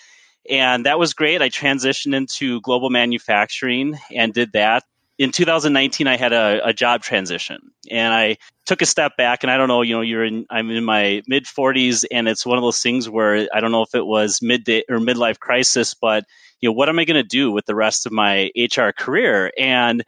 and 0.51 0.87
that 0.87 0.99
was 0.99 1.15
great. 1.15 1.43
I 1.43 1.49
transitioned 1.49 2.15
into 2.15 2.61
global 2.61 2.91
manufacturing 2.91 3.99
and 4.15 4.33
did 4.33 4.53
that. 4.53 4.85
In 5.19 5.33
2019, 5.33 6.07
I 6.07 6.17
had 6.19 6.35
a, 6.35 6.61
a, 6.63 6.73
job 6.75 7.03
transition, 7.03 7.71
and 7.91 8.13
I 8.13 8.37
took 8.67 8.83
a 8.83 8.87
step 8.87 9.17
back. 9.17 9.43
And 9.43 9.51
I 9.51 9.57
don't 9.57 9.69
know, 9.69 9.81
you 9.81 9.95
know, 9.95 10.03
you're 10.03 10.25
in. 10.25 10.45
I'm 10.51 10.71
in 10.71 10.85
my 10.85 11.23
mid 11.27 11.47
40s, 11.47 12.05
and 12.11 12.29
it's 12.29 12.45
one 12.45 12.59
of 12.59 12.63
those 12.63 12.81
things 12.81 13.09
where 13.09 13.49
I 13.55 13.61
don't 13.61 13.73
know 13.73 13.81
if 13.81 13.95
it 13.95 14.05
was 14.05 14.43
mid 14.43 14.69
or 14.91 14.99
midlife 14.99 15.39
crisis, 15.39 15.95
but 15.95 16.25
you 16.61 16.69
know, 16.69 16.75
what 16.75 16.91
am 16.91 16.99
I 16.99 17.05
going 17.05 17.23
to 17.23 17.23
do 17.23 17.51
with 17.51 17.65
the 17.65 17.75
rest 17.75 18.05
of 18.05 18.13
my 18.13 18.51
HR 18.57 18.91
career? 18.91 19.53
And 19.59 20.05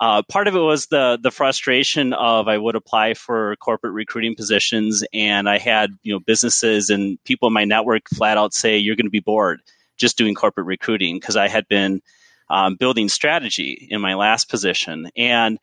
uh, 0.00 0.22
part 0.22 0.48
of 0.48 0.56
it 0.56 0.60
was 0.60 0.86
the 0.86 1.18
the 1.22 1.30
frustration 1.30 2.12
of 2.14 2.48
I 2.48 2.56
would 2.56 2.74
apply 2.74 3.14
for 3.14 3.56
corporate 3.56 3.92
recruiting 3.92 4.34
positions, 4.34 5.04
and 5.12 5.48
I 5.48 5.58
had 5.58 5.90
you 6.02 6.12
know 6.12 6.20
businesses 6.20 6.90
and 6.90 7.22
people 7.24 7.48
in 7.48 7.54
my 7.54 7.64
network 7.64 8.08
flat 8.08 8.38
out 8.38 8.54
say 8.54 8.78
you're 8.78 8.96
going 8.96 9.06
to 9.06 9.10
be 9.10 9.20
bored 9.20 9.60
just 9.98 10.16
doing 10.16 10.34
corporate 10.34 10.66
recruiting 10.66 11.16
because 11.16 11.36
I 11.36 11.48
had 11.48 11.68
been 11.68 12.00
um, 12.48 12.76
building 12.76 13.08
strategy 13.08 13.86
in 13.90 14.00
my 14.00 14.14
last 14.14 14.48
position. 14.48 15.10
And 15.16 15.58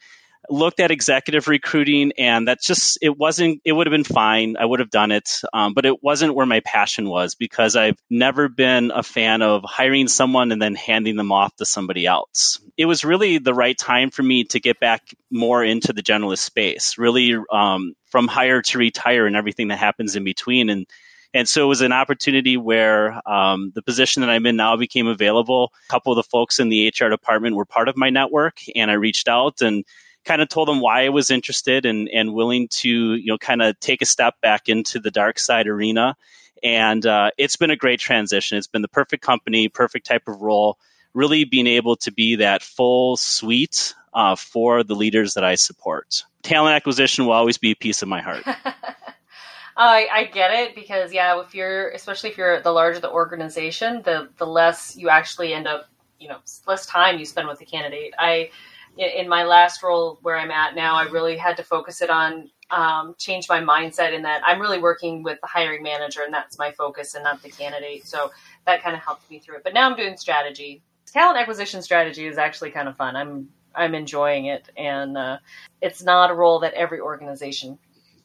looked 0.50 0.80
at 0.80 0.92
executive 0.92 1.48
recruiting 1.48 2.12
and 2.18 2.48
that 2.48 2.62
just 2.62 2.98
it 3.02 3.18
wasn't 3.18 3.62
it 3.66 3.74
would 3.74 3.88
have 3.88 3.92
been 3.92 4.04
fine. 4.04 4.56
I 4.58 4.66
would 4.66 4.80
have 4.80 4.90
done 4.90 5.12
it 5.12 5.30
um, 5.54 5.74
but 5.74 5.86
it 5.86 6.04
wasn't 6.04 6.36
where 6.36 6.46
my 6.46 6.60
passion 6.62 7.10
was 7.10 7.36
because 7.36 7.76
i've 7.76 7.98
never 8.10 8.48
been 8.48 8.92
a 8.94 9.04
fan 9.04 9.42
of 9.42 9.64
hiring 9.66 10.08
someone 10.08 10.52
and 10.52 10.62
then 10.62 10.76
handing 10.76 11.16
them 11.16 11.32
off 11.32 11.56
to 11.58 11.66
somebody 11.66 12.06
else. 12.06 12.60
It 12.78 12.86
was 12.86 13.04
really 13.04 13.38
the 13.38 13.54
right 13.54 13.78
time 13.78 14.12
for 14.12 14.24
me 14.24 14.46
to 14.46 14.60
get 14.60 14.80
back 14.80 15.02
more 15.32 15.64
into 15.64 15.94
the 15.94 16.04
generalist 16.04 16.40
space 16.40 16.98
really 16.98 17.36
um, 17.52 17.94
from 18.06 18.28
hire 18.28 18.62
to 18.62 18.78
retire 18.78 19.26
and 19.26 19.36
everything 19.36 19.68
that 19.70 19.80
happens 19.80 20.16
in 20.16 20.24
between. 20.24 20.70
And 20.70 20.88
and 21.34 21.48
so 21.48 21.66
it 21.66 21.68
was 21.68 21.82
an 21.82 21.92
opportunity 21.92 22.58
where 22.58 23.22
um, 23.30 23.72
the 23.76 23.82
position 23.82 24.22
that 24.22 24.30
I'm 24.30 24.46
in 24.46 24.56
now 24.56 24.78
became 24.78 25.08
available. 25.08 25.72
A 25.88 25.92
couple 25.92 26.12
of 26.12 26.16
the 26.16 26.24
folks 26.24 26.60
in 26.60 26.70
the 26.70 26.88
HR 26.88 27.10
department 27.10 27.56
were 27.56 27.66
part 27.66 27.90
of 27.90 27.98
my 27.98 28.10
network, 28.10 28.58
and 28.76 28.90
I 28.90 28.96
reached 28.96 29.28
out 29.28 29.62
and 29.62 29.84
kind 30.28 30.42
of 30.42 30.50
told 30.50 30.68
them 30.68 30.82
why 30.82 31.06
I 31.06 31.10
was 31.10 31.32
interested 31.32 31.86
and, 31.86 32.10
and 32.10 32.34
willing 32.34 32.68
to, 32.80 32.90
you 33.16 33.28
know, 33.28 33.38
kind 33.38 33.62
of 33.62 33.80
take 33.80 34.02
a 34.02 34.06
step 34.06 34.36
back 34.42 34.68
into 34.68 35.00
the 35.00 35.10
dark 35.10 35.40
side 35.40 35.68
arena. 35.68 36.16
And 36.62 37.06
uh, 37.06 37.32
it's 37.38 37.56
been 37.56 37.72
a 37.72 37.76
great 37.76 38.00
transition. 38.00 38.58
It's 38.58 38.68
been 38.68 38.82
the 38.82 38.88
perfect 38.88 39.24
company, 39.24 39.70
perfect 39.70 40.06
type 40.06 40.28
of 40.28 40.42
role, 40.42 40.78
really 41.14 41.46
being 41.46 41.68
able 41.68 41.96
to 41.98 42.12
be 42.12 42.36
that 42.36 42.62
full 42.62 43.16
suite 43.16 43.96
uh, 44.14 44.36
for 44.36 44.84
the 44.84 44.96
leaders 44.96 45.34
that 45.36 45.44
I 45.44 45.56
support. 45.56 46.24
Talent 46.44 46.76
acquisition 46.76 47.26
will 47.26 47.34
always 47.34 47.58
be 47.58 47.72
a 47.72 47.76
piece 47.76 48.02
of 48.02 48.10
my 48.10 48.22
heart. 48.22 48.44
I, 49.78 50.08
I 50.12 50.24
get 50.24 50.52
it 50.52 50.76
because 50.76 51.14
yeah, 51.14 51.40
if 51.40 51.54
you're 51.54 51.90
especially 51.92 52.32
if 52.32 52.38
you're 52.38 52.62
the 52.62 52.72
larger 52.72 53.00
the 53.00 53.12
organization, 53.12 54.02
the 54.02 54.28
the 54.38 54.48
less 54.48 54.98
you 54.98 55.10
actually 55.10 55.54
end 55.54 55.68
up, 55.68 55.88
you 56.20 56.28
know, 56.28 56.40
less 56.66 56.88
time 56.88 57.20
you 57.20 57.26
spend 57.26 57.48
with 57.48 57.60
the 57.60 57.66
candidate. 57.66 58.16
I 58.18 58.50
in 58.98 59.28
my 59.30 59.44
last 59.44 59.84
role 59.84 60.20
where 60.22 60.38
I'm 60.38 60.52
at 60.52 60.76
now, 60.76 60.96
I 60.96 61.04
really 61.04 61.38
had 61.38 61.58
to 61.58 61.64
focus 61.64 62.02
it 62.02 62.10
on 62.10 62.50
um, 62.70 63.16
change 63.18 63.48
my 63.48 63.60
mindset 63.62 64.14
in 64.14 64.24
that 64.24 64.42
I'm 64.46 64.60
really 64.60 64.80
working 64.80 65.24
with 65.24 65.40
the 65.42 65.48
hiring 65.48 65.84
manager 65.84 66.22
and 66.24 66.34
that's 66.34 66.58
my 66.60 66.72
focus 66.72 67.16
and 67.16 67.24
not 67.24 67.42
the 67.42 67.50
candidate. 67.50 68.06
So 68.06 68.32
that 68.66 68.84
kind 68.84 68.96
of 68.96 69.02
helped 69.02 69.30
me 69.32 69.40
through 69.40 69.58
it. 69.58 69.64
But 69.64 69.74
now 69.74 69.90
I'm 69.90 69.96
doing 69.96 70.18
strategy. 70.18 70.84
Talent 71.06 71.40
acquisition 71.40 71.82
strategy 71.82 72.28
is 72.28 72.38
actually 72.38 72.72
kind 72.72 72.88
of 72.90 72.98
fun. 72.98 73.16
I'm 73.16 73.50
I'm 73.76 73.94
enjoying 73.96 74.48
it, 74.48 74.68
and 74.76 75.18
uh, 75.18 75.38
it's 75.82 76.04
not 76.04 76.32
a 76.32 76.34
role 76.34 76.60
that 76.62 76.74
every 76.74 77.00
organization 77.00 77.78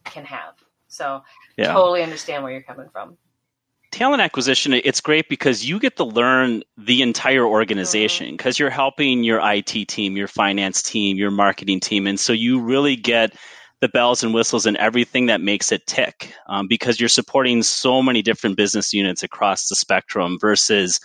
can 0.04 0.24
have. 0.24 0.54
So 0.88 1.22
Yeah. 1.56 1.72
totally 1.72 2.02
understand 2.02 2.42
where 2.42 2.52
you're 2.52 2.62
coming 2.62 2.88
from. 2.92 3.16
Talent 3.92 4.22
acquisition 4.22 4.72
it's 4.72 5.00
great 5.00 5.28
because 5.28 5.68
you 5.68 5.78
get 5.78 5.96
to 5.96 6.04
learn 6.04 6.62
the 6.78 7.02
entire 7.02 7.44
organization 7.44 8.32
because 8.37 8.58
you're 8.58 8.70
helping 8.70 9.22
your 9.22 9.40
IT 9.42 9.87
team, 9.88 10.16
your 10.16 10.26
finance 10.26 10.82
team, 10.82 11.16
your 11.16 11.30
marketing 11.30 11.78
team, 11.78 12.06
and 12.06 12.18
so 12.18 12.32
you 12.32 12.58
really 12.58 12.96
get 12.96 13.34
the 13.80 13.88
bells 13.88 14.22
and 14.22 14.32
whistles 14.32 14.64
and 14.64 14.76
everything 14.78 15.26
that 15.26 15.40
makes 15.40 15.72
it 15.72 15.87
tick 15.87 16.32
um, 16.46 16.68
because 16.68 17.00
you're 17.00 17.08
supporting 17.08 17.62
so 17.62 18.00
many 18.00 18.22
different 18.22 18.56
business 18.56 18.94
units 18.94 19.22
across 19.22 19.68
the 19.68 19.75
spectrum 19.75 20.38
versus 20.40 21.00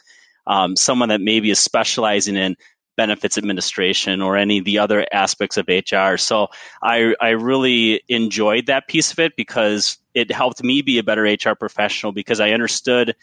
um, 0.46 0.76
someone 0.76 1.10
that 1.10 1.20
maybe 1.20 1.50
is 1.50 1.60
specializing 1.60 2.36
in 2.36 2.56
benefits 2.96 3.38
administration 3.38 4.22
or 4.22 4.38
any 4.38 4.60
of 4.60 4.66
the 4.66 4.80
other 4.80 5.06
aspects 5.12 5.58
of 5.58 5.68
HR. 5.68 6.18
So 6.18 6.48
I, 6.82 7.16
I 7.20 7.30
really 7.30 8.02
enjoyed 8.10 8.68
that 8.68 8.88
piece 8.88 9.12
of 9.12 9.20
it 9.20 9.36
because 9.36 9.98
it 10.18 10.32
helped 10.32 10.64
me 10.64 10.82
be 10.82 10.98
a 10.98 11.04
better 11.04 11.22
HR 11.22 11.54
professional 11.54 12.12
because 12.12 12.40
I 12.40 12.50
understood 12.50 13.16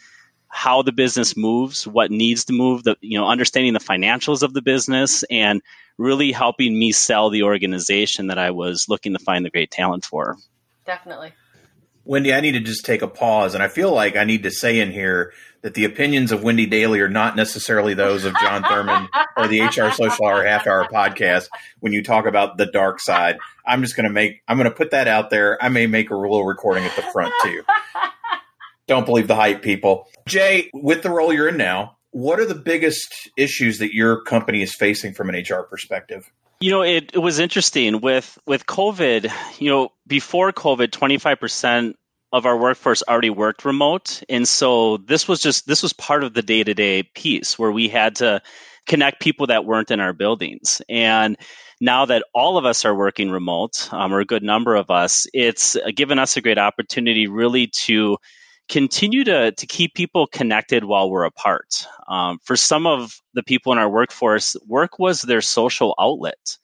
how 0.46 0.82
the 0.82 0.92
business 0.92 1.36
moves, 1.36 1.88
what 1.88 2.12
needs 2.12 2.44
to 2.44 2.52
move, 2.52 2.84
the 2.84 2.96
you 3.00 3.18
know, 3.18 3.26
understanding 3.26 3.72
the 3.72 3.80
financials 3.80 4.44
of 4.44 4.54
the 4.54 4.62
business 4.62 5.24
and 5.28 5.60
really 5.98 6.30
helping 6.30 6.78
me 6.78 6.92
sell 6.92 7.30
the 7.30 7.42
organization 7.42 8.28
that 8.28 8.38
I 8.38 8.52
was 8.52 8.86
looking 8.88 9.12
to 9.12 9.18
find 9.18 9.44
the 9.44 9.50
great 9.50 9.72
talent 9.72 10.04
for. 10.04 10.36
Definitely. 10.86 11.32
Wendy, 12.04 12.32
I 12.32 12.40
need 12.40 12.52
to 12.52 12.60
just 12.60 12.84
take 12.84 13.02
a 13.02 13.08
pause, 13.08 13.54
and 13.54 13.62
I 13.62 13.68
feel 13.68 13.92
like 13.92 14.14
I 14.14 14.22
need 14.22 14.44
to 14.44 14.50
say 14.52 14.78
in 14.78 14.92
here 14.92 15.32
that 15.64 15.72
the 15.72 15.86
opinions 15.86 16.30
of 16.30 16.42
Wendy 16.42 16.66
Dailey 16.66 17.00
are 17.00 17.08
not 17.08 17.36
necessarily 17.36 17.94
those 17.94 18.26
of 18.26 18.34
Jon 18.34 18.62
Thurman 18.62 19.08
or 19.34 19.48
the 19.48 19.62
HR 19.62 19.90
Social 19.90 20.26
Hour 20.26 20.44
Half 20.44 20.66
Hour 20.66 20.86
podcast 20.92 21.48
when 21.80 21.94
you 21.94 22.04
talk 22.04 22.26
about 22.26 22.58
the 22.58 22.66
dark 22.66 23.00
side. 23.00 23.38
I'm 23.64 23.80
just 23.80 23.96
going 23.96 24.04
to 24.04 24.12
make, 24.12 24.42
I'm 24.46 24.58
going 24.58 24.68
to 24.68 24.76
put 24.76 24.90
that 24.90 25.08
out 25.08 25.30
there. 25.30 25.56
I 25.64 25.70
may 25.70 25.86
make 25.86 26.10
a 26.10 26.16
little 26.16 26.44
recording 26.44 26.84
at 26.84 26.94
the 26.96 27.02
front 27.02 27.32
too. 27.42 27.62
Don't 28.86 29.06
believe 29.06 29.26
the 29.26 29.36
hype, 29.36 29.62
people. 29.62 30.06
Jay, 30.28 30.68
with 30.74 31.02
the 31.02 31.08
role 31.08 31.32
you're 31.32 31.48
in 31.48 31.56
now, 31.56 31.96
what 32.10 32.38
are 32.38 32.46
the 32.46 32.54
biggest 32.54 33.30
issues 33.38 33.78
that 33.78 33.94
your 33.94 34.20
company 34.20 34.60
is 34.60 34.74
facing 34.74 35.14
from 35.14 35.30
an 35.30 35.36
HR 35.36 35.62
perspective? 35.62 36.30
You 36.60 36.72
know, 36.72 36.82
it, 36.82 37.10
it 37.14 37.18
was 37.20 37.38
interesting 37.38 38.02
with 38.02 38.38
with 38.46 38.66
COVID. 38.66 39.32
You 39.60 39.70
know, 39.70 39.92
before 40.06 40.52
COVID, 40.52 40.92
twenty 40.92 41.16
five 41.16 41.40
percent 41.40 41.96
of 42.34 42.46
our 42.46 42.56
workforce 42.58 43.00
already 43.08 43.30
worked 43.30 43.64
remote, 43.64 44.20
and 44.28 44.46
so 44.46 44.96
this 44.96 45.28
was 45.28 45.40
just 45.40 45.68
this 45.68 45.84
was 45.84 45.92
part 45.92 46.24
of 46.24 46.34
the 46.34 46.42
day 46.42 46.64
to 46.64 46.74
day 46.74 47.04
piece 47.14 47.56
where 47.56 47.70
we 47.70 47.88
had 47.88 48.16
to 48.16 48.42
connect 48.86 49.20
people 49.20 49.46
that 49.46 49.64
weren't 49.64 49.92
in 49.92 50.00
our 50.00 50.12
buildings. 50.12 50.82
And 50.88 51.36
now 51.80 52.06
that 52.06 52.24
all 52.34 52.58
of 52.58 52.64
us 52.64 52.84
are 52.84 52.94
working 52.94 53.30
remote, 53.30 53.88
um, 53.92 54.12
or 54.12 54.18
a 54.18 54.24
good 54.24 54.42
number 54.42 54.74
of 54.74 54.90
us, 54.90 55.28
it's 55.32 55.76
given 55.94 56.18
us 56.18 56.36
a 56.36 56.40
great 56.40 56.58
opportunity 56.58 57.28
really 57.28 57.68
to 57.84 58.18
continue 58.68 59.22
to, 59.24 59.52
to 59.52 59.66
keep 59.66 59.94
people 59.94 60.26
connected 60.26 60.84
while 60.84 61.08
we're 61.08 61.24
apart. 61.24 61.86
Um, 62.08 62.38
for 62.42 62.56
some 62.56 62.84
of 62.86 63.20
the 63.34 63.44
people 63.44 63.72
in 63.72 63.78
our 63.78 63.88
workforce, 63.88 64.56
work 64.66 64.98
was 64.98 65.22
their 65.22 65.40
social 65.40 65.94
outlet. 66.00 66.58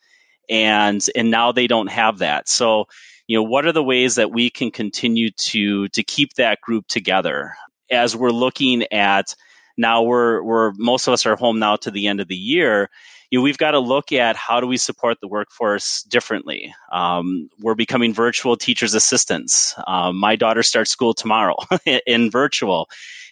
And, 0.49 1.05
and 1.15 1.31
now 1.31 1.53
they 1.53 1.67
don't 1.67 1.89
have 1.89 2.17
that. 2.17 2.49
So, 2.49 2.87
you 3.31 3.37
know, 3.37 3.43
what 3.43 3.65
are 3.65 3.71
the 3.71 3.83
ways 3.83 4.15
that 4.15 4.31
we 4.31 4.49
can 4.49 4.71
continue 4.71 5.31
to, 5.31 5.87
to 5.89 6.03
keep 6.03 6.33
that 6.33 6.59
group 6.59 6.87
together 6.87 7.53
as 7.89 8.15
we're 8.15 8.31
looking 8.31 8.83
at 8.91 9.35
now 9.77 10.03
we're, 10.03 10.43
we're, 10.43 10.73
most 10.75 11.07
of 11.07 11.13
us 11.13 11.25
are 11.25 11.37
home 11.37 11.57
now 11.57 11.77
to 11.77 11.91
the 11.91 12.07
end 12.07 12.19
of 12.19 12.27
the 12.27 12.35
year 12.35 12.89
you 13.31 13.39
know, 13.39 13.43
we've 13.43 13.57
got 13.57 13.71
to 13.71 13.79
look 13.79 14.11
at 14.11 14.35
how 14.35 14.59
do 14.59 14.67
we 14.67 14.75
support 14.75 15.21
the 15.21 15.27
workforce 15.27 16.03
differently. 16.03 16.75
Um, 16.91 17.49
we're 17.61 17.75
becoming 17.75 18.13
virtual 18.13 18.57
teachers 18.57 18.93
assistants. 18.93 19.73
Um, 19.87 20.17
my 20.17 20.35
daughter 20.35 20.63
starts 20.63 20.91
school 20.91 21.13
tomorrow 21.13 21.55
in 22.05 22.29
virtual. 22.29 22.89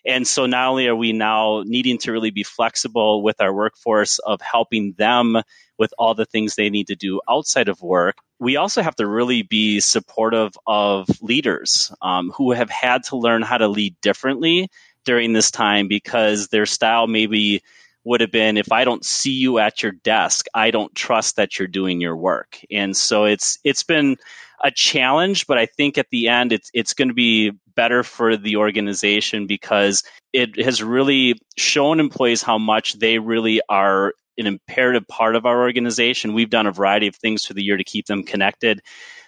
And 0.10 0.28
so 0.28 0.48
not 0.48 0.68
only 0.68 0.88
are 0.88 0.96
we 0.96 1.14
now 1.14 1.64
needing 1.68 2.00
to 2.00 2.12
really 2.12 2.32
be 2.32 2.42
flexible 2.42 3.22
with 3.22 3.40
our 3.40 3.54
workforce 3.54 4.18
of 4.20 4.42
helping 4.42 4.96
them 4.98 5.38
with 5.78 5.94
all 6.00 6.16
the 6.16 6.26
things 6.26 6.56
they 6.56 6.72
need 6.72 6.88
to 6.88 6.96
do 6.96 7.22
outside 7.30 7.70
of 7.70 7.82
work, 7.84 8.18
we 8.40 8.56
also 8.56 8.82
have 8.82 8.96
to 8.96 9.08
really 9.08 9.44
be 9.44 9.80
supportive 9.80 10.54
of 10.66 11.08
leaders 11.22 11.94
um, 12.02 12.32
who 12.32 12.52
have 12.52 12.72
had 12.72 13.04
to 13.04 13.18
learn 13.18 13.44
how 13.44 13.58
to 13.58 13.68
lead 13.68 13.96
differently 14.02 14.68
during 15.06 15.34
this 15.34 15.52
time 15.52 15.88
because 15.88 16.48
their 16.48 16.66
style 16.66 17.06
maybe 17.06 17.62
would 18.04 18.22
have 18.22 18.32
been 18.32 18.58
if 18.58 18.72
I 18.72 18.86
don't 18.86 19.06
see 19.06 19.34
you 19.34 19.60
at 19.60 19.84
your 19.84 19.92
desk, 19.92 20.48
I 20.56 20.72
don't 20.72 20.96
trust 20.96 21.36
that 21.36 21.60
you're 21.60 21.68
doing 21.68 22.02
your 22.02 22.18
work. 22.18 22.60
And 22.72 22.98
so 22.98 23.26
it's 23.26 23.60
it's 23.64 23.84
been 23.84 24.18
a 24.64 24.72
challenge, 24.72 25.46
but 25.46 25.60
I 25.60 25.68
think 25.68 25.98
at 25.98 26.10
the 26.10 26.30
end 26.30 26.52
it's 26.52 26.72
it's 26.74 26.94
going 26.94 27.10
to 27.10 27.14
be 27.14 27.52
better 27.80 28.04
for 28.04 28.36
the 28.36 28.58
organization 28.58 29.48
because 29.48 30.04
it 30.34 30.62
has 30.62 30.84
really 30.84 31.40
shown 31.56 32.02
employees 32.02 32.42
how 32.42 32.58
much 32.58 33.00
they 33.00 33.20
really 33.20 33.62
are 33.70 34.14
an 34.38 34.48
imperative 34.48 35.08
part 35.08 35.38
of 35.38 35.46
our 35.46 35.62
organization. 35.62 36.34
We've 36.34 36.50
done 36.50 36.68
a 36.68 36.74
variety 36.74 37.08
of 37.08 37.16
things 37.16 37.46
through 37.46 37.54
the 37.54 37.64
year 37.64 37.78
to 37.78 37.84
keep 37.86 38.08
them 38.08 38.24
connected, 38.24 38.82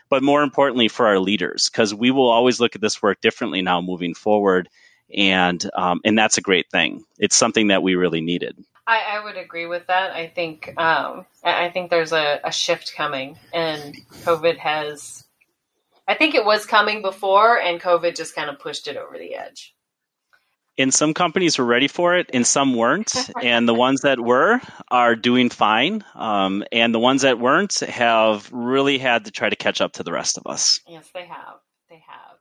but 0.10 0.22
more 0.22 0.44
importantly 0.44 0.90
for 0.90 1.08
our 1.08 1.20
leaders 1.20 1.70
because 1.70 1.96
we 1.96 2.12
will 2.12 2.30
always 2.30 2.60
look 2.60 2.76
at 2.76 2.82
this 2.82 3.02
work 3.02 3.22
differently 3.22 3.62
now 3.62 3.80
moving 3.80 4.14
forward 4.14 4.68
and 5.16 5.70
um, 5.74 6.02
and 6.04 6.18
that's 6.18 6.38
a 6.38 6.42
great 6.42 6.70
thing. 6.70 7.06
It's 7.20 7.38
something 7.38 7.68
that 7.68 7.84
we 7.84 7.96
really 7.96 8.22
needed. 8.22 8.58
I, 8.86 9.00
I 9.12 9.24
would 9.24 9.38
agree 9.38 9.66
with 9.66 9.88
that. 9.88 10.12
I 10.12 10.28
think 10.28 10.74
um, 10.78 11.26
I 11.42 11.70
think 11.70 11.90
there's 11.90 12.12
a, 12.12 12.42
a 12.44 12.52
shift 12.52 12.96
coming, 12.98 13.38
and 13.54 13.96
COVID 14.26 14.58
has. 14.58 15.24
I 16.08 16.16
think 16.16 16.36
it 16.36 16.46
was 16.46 16.66
coming 16.66 17.02
before, 17.02 17.60
and 17.60 17.80
COVID 17.80 18.16
just 18.16 18.36
kind 18.36 18.50
of 18.50 18.60
pushed 18.60 18.88
it 18.88 18.98
over 18.98 19.18
the 19.18 19.36
edge. 19.36 19.74
And 20.78 20.94
some 20.94 21.14
companies 21.14 21.60
were 21.60 21.66
ready 21.66 21.88
for 21.88 22.16
it, 22.16 22.30
and 22.34 22.46
some 22.46 22.76
weren't. 22.76 23.14
and 23.42 23.68
the 23.68 23.74
ones 23.74 24.02
that 24.02 24.20
were 24.20 24.60
are 24.90 25.16
doing 25.16 25.50
fine, 25.50 26.04
um, 26.16 26.64
and 26.72 26.94
the 26.94 27.00
ones 27.00 27.22
that 27.22 27.40
weren't 27.40 27.80
have 27.82 28.50
really 28.52 28.98
had 28.98 29.26
to 29.26 29.32
try 29.32 29.50
to 29.50 29.56
catch 29.56 29.82
up 29.82 29.94
to 29.94 30.04
the 30.04 30.12
rest 30.12 30.38
of 30.38 30.48
us. 30.48 30.80
Yes, 30.88 31.10
they 31.14 31.26
have. 31.26 31.60
They 31.90 32.04
have 32.08 32.32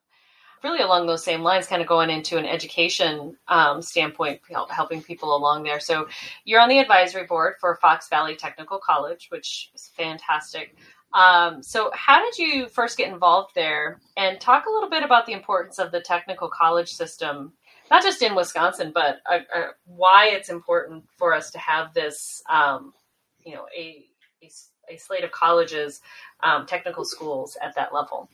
really 0.62 0.80
along 0.80 1.06
those 1.06 1.24
same 1.24 1.42
lines, 1.42 1.66
kind 1.66 1.82
of 1.82 1.88
going 1.88 2.10
into 2.10 2.36
an 2.36 2.44
education 2.44 3.36
um, 3.48 3.82
standpoint, 3.82 4.40
helping 4.68 5.02
people 5.02 5.34
along 5.36 5.62
there. 5.62 5.80
So 5.80 6.08
you're 6.44 6.60
on 6.60 6.68
the 6.68 6.78
advisory 6.78 7.24
board 7.24 7.54
for 7.60 7.76
Fox 7.76 8.08
Valley 8.08 8.36
Technical 8.36 8.78
College, 8.78 9.28
which 9.30 9.70
is 9.74 9.90
fantastic. 9.96 10.76
Um, 11.12 11.62
so 11.62 11.90
how 11.92 12.24
did 12.24 12.38
you 12.38 12.68
first 12.68 12.96
get 12.96 13.12
involved 13.12 13.54
there? 13.54 14.00
And 14.16 14.40
talk 14.40 14.66
a 14.66 14.70
little 14.70 14.90
bit 14.90 15.02
about 15.02 15.26
the 15.26 15.32
importance 15.32 15.78
of 15.78 15.90
the 15.92 16.00
technical 16.00 16.48
college 16.48 16.92
system, 16.92 17.52
not 17.90 18.02
just 18.02 18.22
in 18.22 18.34
Wisconsin, 18.34 18.92
but 18.94 19.18
uh, 19.30 19.40
uh, 19.54 19.66
why 19.84 20.28
it's 20.28 20.48
important 20.48 21.04
for 21.16 21.34
us 21.34 21.50
to 21.50 21.58
have 21.58 21.92
this, 21.94 22.42
um, 22.48 22.92
you 23.44 23.54
know, 23.54 23.66
a, 23.76 24.04
a, 24.42 24.50
a, 24.94 24.96
slate 24.98 25.24
of 25.24 25.32
colleges, 25.32 26.00
um, 26.42 26.66
technical 26.66 27.04
schools 27.04 27.56
at 27.60 27.74
that 27.74 27.92
level. 27.92 28.28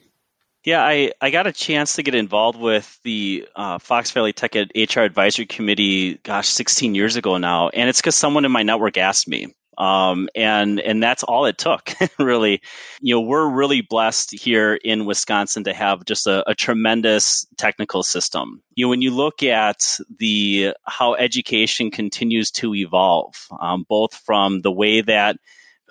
Yeah, 0.64 0.85
I, 0.85 1.12
I 1.21 1.30
got 1.30 1.47
a 1.47 1.52
chance 1.52 1.95
to 1.95 2.02
get 2.02 2.16
involved 2.16 2.59
with 2.59 2.99
the 3.04 3.49
uh, 3.54 3.78
Fox 3.78 4.11
Valley 4.11 4.33
Tech 4.33 4.56
HR 4.56 5.00
Advisory 5.00 5.47
Committee, 5.47 6.14
gosh, 6.25 6.49
16 6.49 6.95
years 6.95 7.14
ago 7.14 7.38
now, 7.38 7.68
and 7.68 7.88
it's 7.88 8.00
because 8.00 8.16
someone 8.16 8.45
in 8.45 8.50
my 8.50 8.64
network 8.64 8.99
asked 8.99 9.28
me. 9.28 9.54
Um, 9.78 10.28
and 10.35 10.80
and 10.80 11.02
that's 11.02 11.23
all 11.23 11.47
it 11.47 11.59
took, 11.59 11.92
really. 12.18 12.62
You 13.00 13.14
know, 13.14 13.21
we're 13.21 13.49
really 13.49 13.83
blessed 13.83 14.33
here 14.33 14.75
in 14.75 15.04
Wisconsin 15.04 15.64
to 15.64 15.75
have 15.75 16.04
just 16.04 16.26
a, 16.26 16.49
a 16.49 16.54
tremendous 16.54 17.47
technical 17.56 18.02
system. 18.02 18.62
You 18.75 18.87
know, 18.87 18.90
when 18.90 19.02
you 19.02 19.11
look 19.11 19.42
at 19.42 19.99
the 20.18 20.75
how 20.85 21.14
education 21.14 21.90
continues 21.90 22.50
to 22.52 22.75
evolve, 22.75 23.35
um, 23.61 23.85
both 23.88 24.14
from 24.14 24.62
the 24.62 24.73
way 24.73 25.02
that 25.02 25.37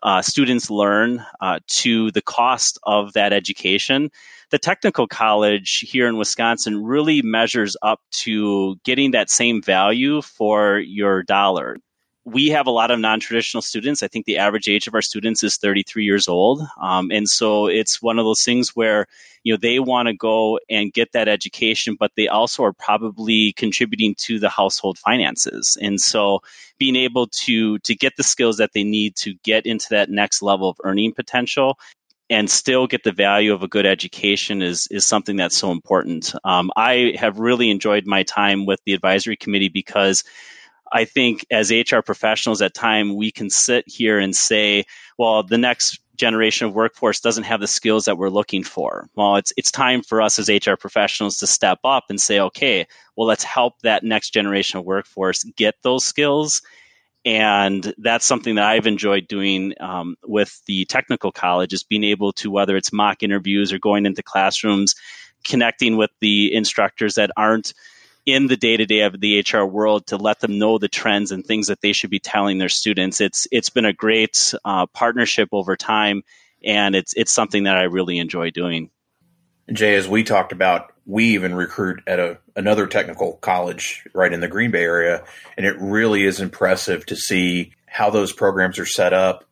uh, 0.04 0.22
students 0.22 0.70
learn 0.70 1.25
uh, 1.42 1.60
to 1.68 2.12
the 2.12 2.22
cost 2.22 2.80
of 2.84 3.13
that 3.13 3.34
education 3.34 4.10
the 4.51 4.60
technical 4.60 5.08
college 5.08 5.80
here 5.80 6.08
in 6.08 6.18
Wisconsin 6.18 6.84
really 6.84 7.22
measures 7.22 7.75
up 7.82 8.00
to 8.12 8.75
getting 8.84 9.12
that 9.12 9.30
same 9.30 9.62
value 9.62 10.22
for 10.22 10.80
your 10.80 11.24
dollar. 11.24 11.77
We 12.25 12.50
have 12.50 12.65
a 12.65 12.72
lot 12.72 12.91
of 12.91 13.00
non 13.00 13.20
traditional 13.20 13.62
students. 13.62 14.01
I 14.01 14.08
think 14.08 14.25
the 14.25 14.38
average 14.38 14.67
age 14.67 14.88
of 14.88 14.96
our 14.96 15.01
students 15.01 15.44
is 15.44 15.58
33 15.58 16.03
years 16.03 16.27
old. 16.27 16.67
Um, 16.82 17.12
and 17.12 17.29
so 17.29 17.67
it's 17.67 18.01
one 18.01 18.17
of 18.17 18.25
those 18.25 18.44
things 18.44 18.75
where, 18.75 19.05
you 19.44 19.53
know, 19.53 19.58
they 19.62 19.79
want 19.79 20.08
to 20.08 20.13
go 20.13 20.60
and 20.70 20.91
get 20.91 21.12
that 21.12 21.27
education, 21.27 21.96
but 22.00 22.12
they 22.17 22.27
also 22.27 22.63
are 22.63 22.74
probably 22.74 23.53
contributing 23.53 24.15
to 24.20 24.39
the 24.39 24.50
household 24.50 24.98
finances. 24.98 25.77
And 25.79 26.01
so 26.01 26.41
being 26.79 26.96
able 26.96 27.27
to, 27.27 27.77
to 27.79 27.96
get 27.96 28.17
the 28.17 28.24
skills 28.24 28.58
that 28.58 28.74
they 28.74 28.84
need 28.84 29.15
to 29.17 29.36
get 29.44 29.67
into 29.67 29.88
that 29.91 30.10
next 30.10 30.41
level 30.41 30.67
of 30.67 30.77
earning 30.84 31.13
potential 31.13 31.77
and 32.29 32.50
still 32.50 32.88
get 32.88 33.03
the 33.03 33.12
value 33.12 33.53
of 33.53 33.62
a 33.62 33.67
good 33.67 33.86
education 33.86 34.62
is 34.62 34.88
is 34.89 35.05
something 35.05 35.36
that's 35.36 35.58
so 35.58 35.72
important. 35.72 36.34
Um, 36.44 36.72
I 36.75 37.13
have 37.20 37.39
really 37.39 37.70
enjoyed 37.70 38.05
my 38.08 38.24
time 38.24 38.65
with 38.65 38.79
the 38.86 38.94
advisory 38.94 39.36
committee 39.36 39.70
because 39.70 40.24
I 40.92 41.06
think 41.06 41.46
as 41.51 41.72
HR 41.72 42.00
professionals 42.00 42.62
at 42.62 42.74
time 42.74 43.15
we 43.15 43.32
can 43.32 43.50
sit 43.50 43.86
here 43.88 44.20
and 44.20 44.36
say, 44.36 44.86
well, 45.18 45.44
the 45.44 45.58
next 45.58 46.00
generation 46.15 46.68
of 46.68 46.74
workforce 46.74 47.20
doesn't 47.20 47.44
have 47.44 47.60
the 47.60 47.68
skills 47.68 48.06
that 48.06 48.18
we're 48.18 48.30
looking 48.30 48.63
for. 48.63 49.10
Well, 49.15 49.36
it's 49.36 49.51
it's 49.58 49.72
time 49.72 50.01
for 50.01 50.22
us 50.22 50.39
as 50.39 50.50
HR 50.50 50.75
professionals 50.75 51.38
to 51.39 51.48
step 51.48 51.80
up 51.84 52.06
and 52.10 52.20
say, 52.22 52.39
okay, 52.39 52.88
well, 53.15 53.27
let's 53.27 53.44
help 53.44 53.82
that 53.82 54.04
next 54.04 54.32
generation 54.32 54.80
of 54.80 54.86
workforce 54.86 55.44
get 55.56 55.75
those 55.84 56.06
skills 56.06 56.62
and 57.25 57.92
that's 57.98 58.25
something 58.25 58.56
that 58.56 58.65
I've 58.65 58.86
enjoyed 58.86 59.27
doing 59.27 59.74
um, 59.80 60.15
with 60.27 60.62
the 60.68 60.86
technical 60.86 61.32
college 61.32 61.74
is 61.74 61.84
being 61.84 62.04
able 62.04 62.32
to 62.34 62.51
whether 62.51 62.77
it's 62.77 62.94
mock 62.94 63.24
interviews 63.24 63.74
or 63.74 63.80
going 63.80 64.06
into 64.06 64.22
classrooms, 64.22 64.94
connecting 65.44 65.98
with 65.98 66.12
the 66.22 66.54
instructors 66.54 67.15
that 67.15 67.32
aren't 67.36 67.74
in 68.25 68.48
the 68.48 68.58
day 68.58 68.75
to 68.75 68.86
day 68.86 69.01
of 69.01 69.20
the 69.20 69.39
HR 69.39 69.65
world 69.65 70.08
to 70.08 70.17
let 70.17 70.39
them 70.39 70.58
know 70.58 70.77
the 70.77 70.88
trends 70.88 71.32
and 71.32 71.46
things 71.46 71.67
that 71.67 71.82
they 71.82 71.94
should 71.94 72.10
be 72.10 72.20
telling 72.20 72.58
their 72.58 72.70
students. 72.70 73.22
It's 73.22 73.48
it's 73.51 73.70
been 73.70 73.86
a 73.86 73.94
great 73.94 74.53
uh, 74.65 74.88
partnership 74.88 75.50
over 75.51 75.75
time, 75.75 76.24
and 76.63 76.96
it's 76.96 77.13
it's 77.15 77.32
something 77.32 77.63
that 77.63 77.77
I 77.77 77.84
really 77.84 78.17
enjoy 78.17 78.51
doing. 78.51 78.89
Jay, 79.72 79.96
as 79.96 80.08
we 80.08 80.24
talked 80.24 80.51
about, 80.51 80.91
we 81.05 81.25
even 81.25 81.53
recruit 81.53 82.01
at 82.08 82.20
a 82.20 82.39
another 82.55 82.88
technical 82.88 83.34
college 83.38 84.08
right 84.13 84.34
in 84.34 84.39
the 84.39 84.48
Green 84.48 84.72
Bay 84.72 84.84
area, 84.84 85.24
and 85.55 85.65
it 85.65 85.75
really 85.79 86.24
is 86.24 86.39
impressive 86.39 87.05
to 87.08 87.15
see 87.15 87.74
how 87.86 88.10
those 88.10 88.34
programs 88.34 88.79
are 88.79 88.86
set 88.86 89.13
up, 89.13 89.46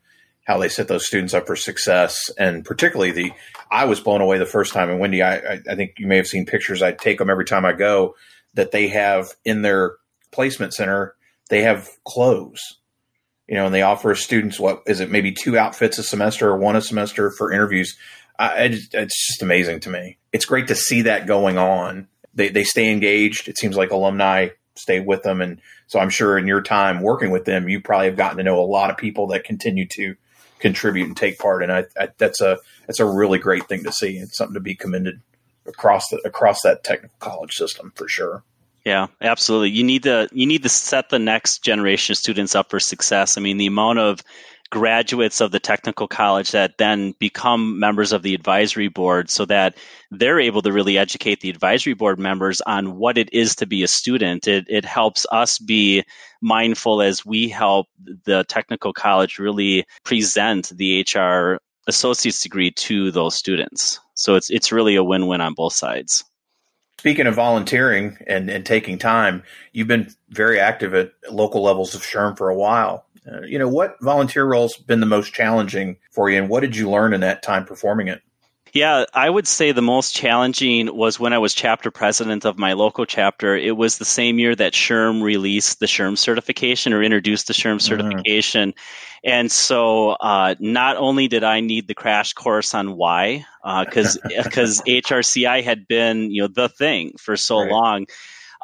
how 0.46 0.58
they 0.58 0.70
set 0.70 0.88
those 0.88 1.06
students 1.06 1.34
up 1.34 1.46
for 1.46 1.56
success, 1.56 2.32
and 2.40 2.66
particularly 2.66 3.12
the. 3.12 3.32
I 3.72 3.86
was 3.86 4.00
blown 4.00 4.22
away 4.22 4.38
the 4.38 4.46
first 4.46 4.72
time, 4.72 4.92
and 4.92 5.00
Wendy, 5.00 5.24
I, 5.24 5.62
I 5.68 5.76
think 5.76 5.96
you 5.98 6.06
may 6.06 6.18
have 6.18 6.28
seen 6.28 6.46
pictures. 6.46 6.84
I 6.84 6.92
take 6.92 7.18
them 7.18 7.30
every 7.32 7.46
time 7.46 7.66
I 7.66 7.74
go 7.74 8.14
that 8.54 8.72
they 8.72 8.88
have 8.88 9.30
in 9.46 9.62
their 9.62 9.96
placement 10.32 10.74
center. 10.74 11.16
They 11.50 11.62
have 11.62 11.90
clothes, 12.06 12.80
you 13.48 13.56
know, 13.56 13.66
and 13.66 13.76
they 13.76 13.82
offer 13.82 14.16
students 14.16 14.60
what 14.60 14.84
is 14.88 15.00
it, 15.00 15.12
maybe 15.12 15.32
two 15.32 15.58
outfits 15.58 15.98
a 15.98 16.04
semester 16.04 16.50
or 16.50 16.58
one 16.58 16.76
a 16.76 16.82
semester 16.82 17.32
for 17.38 17.52
interviews 17.52 17.98
I, 18.40 18.64
it's 18.66 19.28
just 19.28 19.42
amazing 19.42 19.82
to 19.82 19.90
me. 19.90 20.18
It's 20.32 20.46
great 20.46 20.68
to 20.68 20.76
see 20.76 21.04
that 21.04 21.28
going 21.28 21.58
on. 21.58 22.08
They, 22.34 22.50
they 22.50 22.64
stay 22.64 22.92
engaged. 22.92 23.48
It 23.48 23.58
seems 23.58 23.78
like 23.78 23.92
alumni 23.92 24.50
stay 24.76 25.00
with 25.00 25.22
them, 25.22 25.40
and 25.40 25.62
so 25.86 26.00
I'm 26.00 26.10
sure 26.10 26.38
in 26.38 26.48
your 26.48 26.62
time 26.62 27.02
working 27.02 27.30
with 27.30 27.46
them, 27.46 27.70
you 27.70 27.80
probably 27.80 28.08
have 28.08 28.18
gotten 28.18 28.38
to 28.38 28.44
know 28.44 28.60
a 28.60 28.66
lot 28.66 28.90
of 28.90 28.98
people 28.98 29.28
that 29.28 29.44
continue 29.44 29.88
to 29.90 30.16
contribute 30.58 31.06
and 31.06 31.16
take 31.16 31.38
part. 31.38 31.62
And 31.62 31.72
I, 31.72 31.86
I 32.00 32.10
that's 32.18 32.42
a 32.42 32.58
that's 32.88 33.00
a 33.00 33.06
really 33.06 33.38
great 33.38 33.68
thing 33.68 33.84
to 33.84 33.92
see. 33.92 34.18
It's 34.18 34.36
something 34.36 34.56
to 34.56 34.60
be 34.60 34.74
commended 34.74 35.22
across 35.66 36.10
the 36.10 36.18
across 36.26 36.62
that 36.62 36.84
technical 36.84 37.16
college 37.20 37.56
system 37.56 37.92
for 37.96 38.08
sure. 38.08 38.44
Yeah, 38.86 39.08
absolutely. 39.22 39.70
You 39.70 39.84
need 39.84 40.04
to 40.04 40.28
you 40.34 40.46
need 40.46 40.64
to 40.64 40.70
set 40.70 41.10
the 41.10 41.20
next 41.20 41.64
generation 41.64 42.14
of 42.14 42.18
students 42.18 42.56
up 42.56 42.70
for 42.70 42.80
success. 42.80 43.38
I 43.38 43.42
mean, 43.42 43.58
the 43.58 43.68
amount 43.68 44.00
of 44.00 44.22
graduates 44.74 45.40
of 45.40 45.52
the 45.52 45.60
technical 45.60 46.08
college 46.08 46.50
that 46.50 46.80
then 46.80 47.14
become 47.20 47.80
members 47.80 48.12
of 48.12 48.24
the 48.24 48.34
advisory 48.34 48.88
board 48.88 49.30
so 49.30 49.46
that 49.46 49.78
they're 50.10 50.40
able 50.40 50.64
to 50.64 50.74
really 50.74 50.98
educate 50.98 51.42
the 51.42 51.50
advisory 51.52 51.94
board 51.94 52.18
members 52.18 52.60
on 52.62 52.98
what 52.98 53.16
it 53.16 53.32
is 53.32 53.56
to 53.56 53.68
be 53.68 53.84
a 53.84 53.88
student. 53.88 54.48
It, 54.48 54.66
it 54.68 54.84
helps 54.84 55.28
us 55.32 55.60
be 55.60 56.04
mindful 56.42 57.04
as 57.04 57.24
we 57.24 57.50
help 57.50 57.86
the 58.26 58.44
technical 58.46 58.94
college 58.94 59.38
really 59.38 59.86
present 60.04 60.70
the 60.76 61.02
HR 61.02 61.60
associate's 61.88 62.42
degree 62.42 62.72
to 62.72 63.12
those 63.12 63.36
students. 63.36 64.00
So 64.16 64.36
it's 64.36 64.50
it's 64.50 64.72
really 64.72 64.96
a 64.96 65.04
win-win 65.04 65.42
on 65.42 65.54
both 65.54 65.74
sides. 65.74 66.24
Speaking 67.00 67.28
of 67.28 67.36
volunteering 67.36 68.18
and, 68.28 68.50
and 68.50 68.66
taking 68.66 68.98
time, 68.98 69.44
you've 69.74 69.90
been 69.90 70.14
very 70.30 70.60
active 70.60 70.94
at 70.94 71.12
local 71.30 71.62
levels 71.62 71.94
of 71.94 72.02
SHRM 72.02 72.38
for 72.38 72.50
a 72.50 72.56
while. 72.56 73.06
Uh, 73.30 73.42
you 73.42 73.60
know, 73.60 73.68
what 73.68 73.98
volunteer 74.02 74.46
roles 74.46 74.78
been 74.78 75.02
the 75.02 75.06
most 75.06 75.34
challenging 75.34 75.98
for 76.12 76.30
you, 76.30 76.38
and 76.38 76.50
what 76.50 76.62
did 76.62 76.76
you 76.76 76.90
learn 76.90 77.14
in 77.14 77.22
that 77.22 77.44
time 77.44 77.66
performing 77.66 78.08
it? 78.08 78.22
Yeah, 78.74 79.06
I 79.14 79.30
would 79.30 79.48
say 79.48 79.72
the 79.72 79.84
most 79.84 80.16
challenging 80.16 80.96
was 80.96 81.20
when 81.20 81.32
I 81.32 81.38
was 81.38 81.54
chapter 81.54 81.92
president 81.92 82.44
of 82.44 82.58
my 82.58 82.74
local 82.74 83.06
chapter. 83.06 83.56
It 83.56 83.78
was 83.78 84.00
the 84.00 84.06
same 84.06 84.40
year 84.40 84.56
that 84.56 84.74
SHRM 84.74 85.22
released 85.22 85.80
the 85.80 85.86
SHRM 85.86 86.18
certification 86.18 86.92
or 86.92 87.04
introduced 87.04 87.46
the 87.46 87.54
SHRM 87.54 87.76
mm-hmm. 87.76 87.80
certification. 87.80 88.72
Mm. 88.72 88.76
And 89.26 89.52
so 89.52 90.10
uh, 90.10 90.56
not 90.60 90.98
only 90.98 91.28
did 91.28 91.44
I 91.44 91.60
need 91.60 91.88
the 91.88 91.94
crash 91.94 92.34
course 92.34 92.74
on 92.74 92.98
why, 92.98 93.46
because 93.64 94.18
uh, 94.18 94.42
because 94.44 94.82
HRCI 94.88 95.64
had 95.64 95.88
been 95.88 96.32
you 96.32 96.42
know 96.42 96.48
the 96.48 96.68
thing 96.68 97.14
for 97.20 97.38
so 97.38 97.60
right. 97.60 97.72
long. 97.72 98.08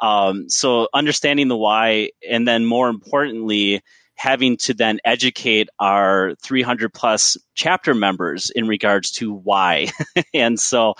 Um, 0.02 0.48
so 0.48 0.88
understanding 0.92 1.46
the 1.46 1.56
why, 1.56 2.10
and 2.28 2.48
then 2.48 2.66
more 2.66 2.88
importantly, 2.88 3.80
having 4.20 4.58
to 4.58 4.74
then 4.74 5.00
educate 5.02 5.70
our 5.78 6.34
300 6.42 6.92
plus 6.92 7.38
chapter 7.54 7.94
members 7.94 8.50
in 8.50 8.68
regards 8.68 9.10
to 9.12 9.32
why. 9.32 9.88
and 10.34 10.60
so 10.60 10.92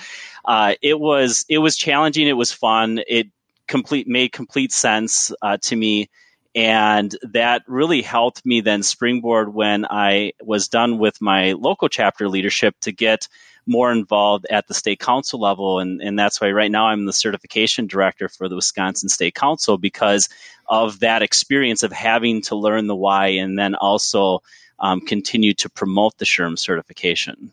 uh, 0.47 0.73
it 0.81 0.99
was 0.99 1.45
it 1.47 1.59
was 1.59 1.77
challenging. 1.77 2.27
It 2.27 2.33
was 2.39 2.50
fun. 2.50 3.00
It 3.07 3.27
complete 3.69 4.09
made 4.09 4.33
complete 4.33 4.73
sense 4.73 5.33
uh, 5.43 5.59
to 5.65 5.77
me. 5.77 6.09
And 6.54 7.14
that 7.23 7.62
really 7.69 8.02
helped 8.02 8.45
me 8.45 8.61
then 8.61 8.83
springboard 8.83 9.54
when 9.54 9.87
I 9.88 10.33
was 10.42 10.69
done 10.69 10.99
with 10.99 11.21
my 11.21 11.52
local 11.52 11.88
chapter 11.88 12.28
leadership 12.28 12.75
to 12.80 12.92
get 12.92 13.28
more 13.66 13.92
involved 13.92 14.47
at 14.50 14.66
the 14.66 14.75
state 14.75 14.99
council 14.99 15.40
level. 15.40 15.78
And, 15.78 16.00
and 16.00 16.19
that's 16.19 16.40
why 16.40 16.50
right 16.50 16.71
now 16.71 16.87
I'm 16.87 17.07
the 17.07 17.12
certification 17.12 17.87
director 17.87 18.28
for 18.28 18.49
the 18.49 18.57
Wisconsin 18.57 19.09
State 19.09 19.35
Council 19.35 19.78
because 19.78 20.28
of 20.69 21.00
that 21.00 21.23
experience 21.23 21.83
of 21.83 21.92
having 21.92 22.42
to 22.42 22.57
learn 22.57 22.88
the 22.88 22.97
why 22.97 23.28
and 23.28 23.59
then 23.59 23.76
also 23.76 24.42
um, 24.80 25.00
continue 25.00 25.54
to 25.54 25.69
promote 25.69 26.19
the 26.19 26.25
SHRM 26.25 26.59
certification. 26.59 27.52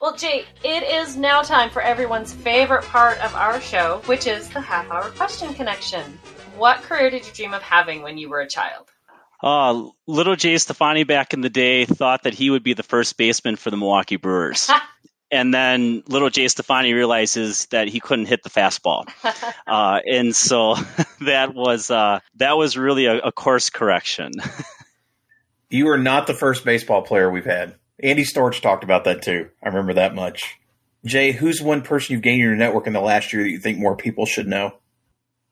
Well, 0.00 0.14
Jay, 0.14 0.44
it 0.62 0.84
is 0.84 1.16
now 1.16 1.42
time 1.42 1.70
for 1.70 1.82
everyone's 1.82 2.32
favorite 2.32 2.84
part 2.84 3.18
of 3.18 3.34
our 3.34 3.60
show, 3.60 4.00
which 4.06 4.28
is 4.28 4.48
the 4.50 4.60
half 4.60 4.88
hour 4.90 5.10
question 5.10 5.52
connection. 5.54 6.18
What 6.56 6.82
career 6.82 7.10
did 7.10 7.26
you 7.26 7.32
dream 7.32 7.52
of 7.52 7.62
having 7.62 8.02
when 8.02 8.16
you 8.16 8.28
were 8.28 8.40
a 8.40 8.48
child? 8.48 8.88
Uh, 9.42 9.88
little 10.06 10.36
Jay 10.36 10.54
Stephany 10.54 11.04
back 11.04 11.34
in 11.34 11.40
the 11.40 11.50
day 11.50 11.84
thought 11.84 12.22
that 12.22 12.34
he 12.34 12.48
would 12.48 12.62
be 12.62 12.74
the 12.74 12.84
first 12.84 13.16
baseman 13.16 13.56
for 13.56 13.70
the 13.70 13.76
Milwaukee 13.76 14.16
Brewers. 14.16 14.70
and 15.32 15.52
then 15.52 16.04
little 16.06 16.30
Jay 16.30 16.44
Stephany 16.44 16.94
realizes 16.94 17.66
that 17.66 17.88
he 17.88 17.98
couldn't 17.98 18.26
hit 18.26 18.44
the 18.44 18.50
fastball, 18.50 19.08
uh, 19.66 20.00
and 20.06 20.34
so 20.34 20.74
that 21.22 21.54
was 21.54 21.90
uh, 21.90 22.20
that 22.36 22.56
was 22.56 22.76
really 22.76 23.06
a, 23.06 23.18
a 23.18 23.32
course 23.32 23.68
correction. 23.68 24.30
you 25.70 25.88
are 25.88 25.98
not 25.98 26.28
the 26.28 26.34
first 26.34 26.64
baseball 26.64 27.02
player 27.02 27.30
we've 27.30 27.44
had. 27.44 27.74
Andy 28.02 28.24
Storch 28.24 28.60
talked 28.60 28.84
about 28.84 29.04
that 29.04 29.22
too. 29.22 29.48
I 29.62 29.68
remember 29.68 29.94
that 29.94 30.14
much. 30.14 30.58
Jay, 31.04 31.32
who's 31.32 31.62
one 31.62 31.82
person 31.82 32.12
you've 32.12 32.22
gained 32.22 32.40
in 32.40 32.46
your 32.46 32.56
network 32.56 32.86
in 32.86 32.92
the 32.92 33.00
last 33.00 33.32
year 33.32 33.42
that 33.42 33.50
you 33.50 33.58
think 33.58 33.78
more 33.78 33.96
people 33.96 34.26
should 34.26 34.46
know? 34.46 34.74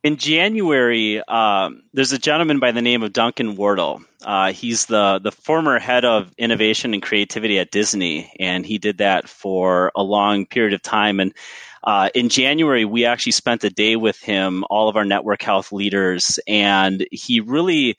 in 0.06 0.18
January, 0.18 1.20
um, 1.26 1.82
there's 1.92 2.12
a 2.12 2.18
gentleman 2.18 2.60
by 2.60 2.70
the 2.70 2.80
name 2.80 3.02
of 3.02 3.12
Duncan 3.12 3.56
Wardle. 3.56 4.04
Uh, 4.24 4.52
he's 4.52 4.86
the 4.86 5.18
the 5.20 5.32
former 5.32 5.80
head 5.80 6.04
of 6.04 6.32
innovation 6.38 6.94
and 6.94 7.02
creativity 7.02 7.58
at 7.58 7.72
Disney, 7.72 8.32
and 8.38 8.64
he 8.64 8.78
did 8.78 8.98
that 8.98 9.28
for 9.28 9.90
a 9.96 10.04
long 10.04 10.46
period 10.46 10.74
of 10.74 10.82
time. 10.82 11.18
And 11.18 11.34
uh, 11.82 12.10
in 12.14 12.28
January, 12.28 12.84
we 12.84 13.04
actually 13.04 13.32
spent 13.32 13.64
a 13.64 13.70
day 13.70 13.96
with 13.96 14.20
him, 14.20 14.64
all 14.70 14.88
of 14.88 14.94
our 14.94 15.04
network 15.04 15.42
health 15.42 15.72
leaders, 15.72 16.38
and 16.46 17.04
he 17.10 17.40
really 17.40 17.96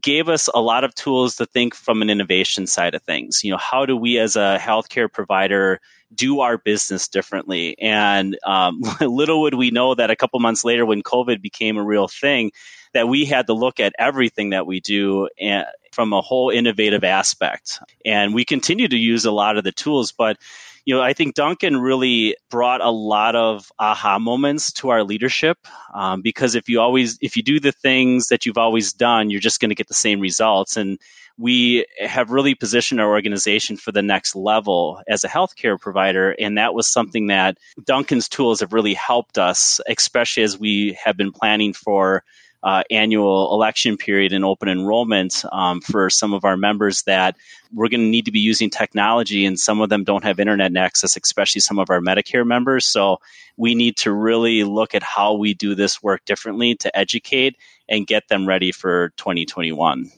gave 0.00 0.28
us 0.28 0.48
a 0.54 0.60
lot 0.60 0.84
of 0.84 0.94
tools 0.94 1.36
to 1.36 1.46
think 1.46 1.74
from 1.74 2.02
an 2.02 2.10
innovation 2.10 2.66
side 2.66 2.94
of 2.94 3.02
things. 3.02 3.44
You 3.44 3.50
know, 3.50 3.58
how 3.58 3.84
do 3.84 3.96
we 3.96 4.18
as 4.18 4.36
a 4.36 4.58
healthcare 4.60 5.12
provider 5.12 5.80
do 6.14 6.40
our 6.40 6.58
business 6.58 7.08
differently. 7.08 7.76
And 7.78 8.36
um, 8.44 8.80
little 9.00 9.40
would 9.42 9.54
we 9.54 9.70
know 9.70 9.94
that 9.94 10.10
a 10.10 10.16
couple 10.16 10.38
months 10.40 10.64
later, 10.64 10.84
when 10.86 11.02
COVID 11.02 11.40
became 11.40 11.76
a 11.76 11.84
real 11.84 12.08
thing, 12.08 12.52
that 12.94 13.08
we 13.08 13.24
had 13.24 13.46
to 13.46 13.54
look 13.54 13.80
at 13.80 13.94
everything 13.98 14.50
that 14.50 14.66
we 14.66 14.80
do 14.80 15.28
and, 15.40 15.66
from 15.92 16.12
a 16.12 16.20
whole 16.20 16.50
innovative 16.50 17.04
aspect. 17.04 17.80
And 18.04 18.34
we 18.34 18.44
continue 18.44 18.88
to 18.88 18.96
use 18.96 19.24
a 19.24 19.30
lot 19.30 19.56
of 19.56 19.64
the 19.64 19.72
tools, 19.72 20.12
but 20.12 20.38
you 20.84 20.94
know, 20.94 21.00
I 21.00 21.12
think 21.12 21.34
Duncan 21.34 21.76
really 21.76 22.36
brought 22.50 22.80
a 22.80 22.90
lot 22.90 23.36
of 23.36 23.70
aha 23.78 24.18
moments 24.18 24.72
to 24.74 24.88
our 24.88 25.04
leadership 25.04 25.58
um, 25.94 26.22
because 26.22 26.54
if 26.54 26.68
you 26.68 26.80
always 26.80 27.18
if 27.20 27.36
you 27.36 27.42
do 27.42 27.60
the 27.60 27.72
things 27.72 28.28
that 28.28 28.44
you've 28.44 28.58
always 28.58 28.92
done, 28.92 29.30
you're 29.30 29.40
just 29.40 29.60
going 29.60 29.68
to 29.68 29.76
get 29.76 29.88
the 29.88 29.94
same 29.94 30.20
results. 30.20 30.76
And 30.76 30.98
we 31.38 31.86
have 32.00 32.30
really 32.30 32.54
positioned 32.54 33.00
our 33.00 33.10
organization 33.10 33.76
for 33.76 33.92
the 33.92 34.02
next 34.02 34.34
level 34.34 35.00
as 35.08 35.24
a 35.24 35.28
healthcare 35.28 35.80
provider. 35.80 36.32
And 36.32 36.58
that 36.58 36.74
was 36.74 36.86
something 36.86 37.28
that 37.28 37.58
Duncan's 37.84 38.28
tools 38.28 38.60
have 38.60 38.72
really 38.72 38.94
helped 38.94 39.38
us, 39.38 39.80
especially 39.88 40.42
as 40.42 40.58
we 40.58 40.98
have 41.02 41.16
been 41.16 41.32
planning 41.32 41.72
for 41.72 42.24
uh, 42.62 42.82
annual 42.90 43.52
election 43.52 43.96
period 43.96 44.32
and 44.32 44.44
open 44.44 44.68
enrollment 44.68 45.44
um, 45.52 45.80
for 45.80 46.08
some 46.08 46.32
of 46.32 46.44
our 46.44 46.56
members 46.56 47.02
that 47.02 47.36
we're 47.72 47.88
going 47.88 48.00
to 48.00 48.06
need 48.06 48.24
to 48.24 48.30
be 48.30 48.40
using 48.40 48.70
technology 48.70 49.44
and 49.44 49.58
some 49.58 49.80
of 49.80 49.88
them 49.88 50.04
don't 50.04 50.24
have 50.24 50.38
internet 50.38 50.76
access 50.76 51.16
especially 51.16 51.60
some 51.60 51.78
of 51.78 51.90
our 51.90 52.00
medicare 52.00 52.46
members 52.46 52.86
so 52.86 53.18
we 53.56 53.74
need 53.74 53.96
to 53.96 54.12
really 54.12 54.64
look 54.64 54.94
at 54.94 55.02
how 55.02 55.34
we 55.34 55.54
do 55.54 55.74
this 55.74 56.02
work 56.02 56.24
differently 56.24 56.74
to 56.74 56.96
educate 56.96 57.56
and 57.88 58.06
get 58.06 58.28
them 58.28 58.46
ready 58.46 58.72
for 58.72 59.10
2021 59.16 60.10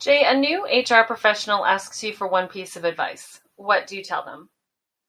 Jay, 0.00 0.22
a 0.26 0.36
new 0.36 0.66
HR 0.66 1.04
professional 1.06 1.64
asks 1.64 2.02
you 2.02 2.12
for 2.12 2.26
one 2.28 2.46
piece 2.46 2.76
of 2.76 2.84
advice. 2.84 3.40
What 3.56 3.86
do 3.86 3.96
you 3.96 4.04
tell 4.04 4.22
them? 4.22 4.50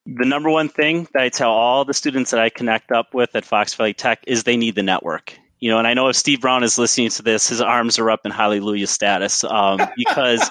The 0.06 0.26
number 0.26 0.50
one 0.50 0.70
thing 0.70 1.08
that 1.14 1.22
I 1.22 1.28
tell 1.28 1.52
all 1.52 1.84
the 1.84 1.94
students 1.94 2.32
that 2.32 2.40
I 2.40 2.50
connect 2.50 2.94
up 2.94 3.14
with 3.14 3.36
at 3.36 3.44
Fox 3.44 3.74
Valley 3.74 3.94
Tech 3.94 4.24
is 4.26 4.44
they 4.44 4.56
need 4.56 4.76
the 4.76 4.84
network. 4.84 5.38
You 5.66 5.72
know, 5.72 5.80
and 5.80 5.88
I 5.88 5.96
know 5.96 6.10
if 6.10 6.16
Steve 6.16 6.42
Brown 6.42 6.64
is 6.64 6.78
listening 6.78 7.10
to 7.10 7.24
this, 7.24 7.50
his 7.50 7.60
arms 7.60 7.98
are 7.98 8.12
up 8.12 8.22
in 8.24 8.32
hallelujah 8.32 8.86
status 8.86 9.44
um, 9.44 9.80
because 9.98 10.48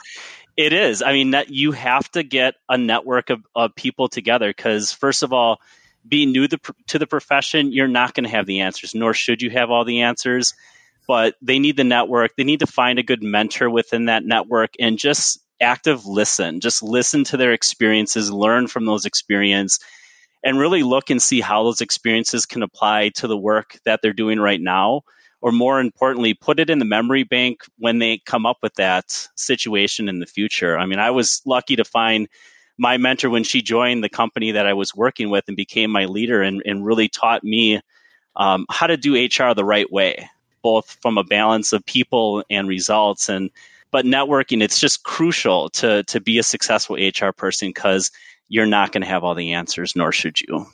it 0.57 0.73
is. 0.73 1.03
I 1.03 1.13
mean, 1.13 1.33
you 1.47 1.71
have 1.71 2.11
to 2.11 2.25
get 2.25 2.57
a 2.69 2.77
network 2.77 3.31
of, 3.31 3.47
of 3.55 3.77
people 3.77 4.09
together 4.09 4.49
because, 4.49 4.91
first 4.91 5.23
of 5.23 5.33
all, 5.33 5.61
being 6.09 6.33
new 6.33 6.49
to 6.49 6.99
the 6.99 7.07
profession, 7.07 7.71
you're 7.71 7.87
not 7.87 8.15
going 8.15 8.25
to 8.25 8.31
have 8.31 8.47
the 8.47 8.63
answers, 8.63 8.93
nor 8.93 9.15
should 9.15 9.41
you 9.41 9.51
have 9.51 9.71
all 9.71 9.85
the 9.85 10.01
answers 10.01 10.53
but 11.07 11.35
they 11.43 11.59
need 11.59 11.77
the 11.77 11.85
network. 11.85 12.35
They 12.37 12.45
need 12.45 12.61
to 12.61 12.67
find 12.67 12.99
a 12.99 13.03
good 13.03 13.23
mentor 13.23 13.69
within 13.69 14.07
that 14.07 14.25
network 14.25 14.71
and 14.81 14.99
just 14.99 15.39
active 15.61 16.07
listen. 16.07 16.61
Just 16.61 16.83
listen 16.83 17.25
to 17.25 17.37
their 17.37 17.53
experiences, 17.53 18.33
learn 18.33 18.67
from 18.69 18.87
those 18.87 19.05
experiences, 19.05 19.81
and 20.45 20.59
really 20.59 20.83
look 20.83 21.11
and 21.11 21.21
see 21.21 21.41
how 21.41 21.65
those 21.65 21.81
experiences 21.81 22.47
can 22.47 22.63
apply 22.63 23.09
to 23.11 23.27
the 23.27 23.37
work 23.37 23.79
that 23.85 24.01
they're 24.03 24.13
doing 24.13 24.39
right 24.39 24.61
now. 24.61 25.03
Or 25.41 25.53
more 25.53 25.81
importantly, 25.81 26.35
put 26.35 26.61
it 26.61 26.71
in 26.71 26.79
the 26.79 26.85
memory 26.85 27.25
bank 27.25 27.63
when 27.79 27.99
they 27.99 28.19
come 28.25 28.47
up 28.47 28.59
with 28.63 28.75
that 28.75 29.29
situation 29.37 30.09
in 30.09 30.21
the 30.21 30.27
future. 30.27 30.79
I 30.79 30.87
mean, 30.87 30.99
I 30.99 31.11
was 31.11 31.43
lucky 31.45 31.77
to 31.77 31.85
find 31.85 32.29
my 32.79 32.97
mentor 32.97 33.31
when 33.31 33.45
she 33.45 33.61
joined 33.61 34.05
the 34.05 34.09
company 34.09 34.53
that 34.53 34.67
I 34.67 34.73
was 34.73 34.95
working 34.95 35.31
with 35.31 35.45
and 35.49 35.57
became 35.57 35.91
my 35.91 36.07
leader 36.07 36.41
and, 36.41 36.63
and 36.65 36.85
really 36.85 37.09
taught 37.09 37.45
me 37.45 37.81
um, 38.37 38.67
how 38.71 38.87
to 38.87 38.97
do 38.97 39.15
HR 39.15 39.55
the 39.55 39.65
right 39.65 39.91
way 39.93 40.29
both 40.65 40.97
from 41.03 41.19
a 41.19 41.23
balance 41.23 41.73
of 41.73 41.85
people 41.87 42.43
and 42.51 42.67
results 42.67 43.29
and 43.29 43.51
but 43.93 44.05
networking 44.05 44.61
it's 44.63 44.81
just 44.81 45.05
crucial 45.05 45.69
to 45.69 46.03
to 46.05 46.21
be 46.21 46.39
a 46.39 46.43
successful 46.43 46.97
hr 46.97 47.31
person 47.31 47.69
because 47.69 48.11
you're 48.49 48.67
not 48.67 48.93
going 48.93 49.03
to 49.03 49.09
have 49.09 49.25
all 49.25 49.35
the 49.35 49.55
answers 49.55 49.95
nor 49.97 50.13
should 50.13 50.41
you 50.41 50.67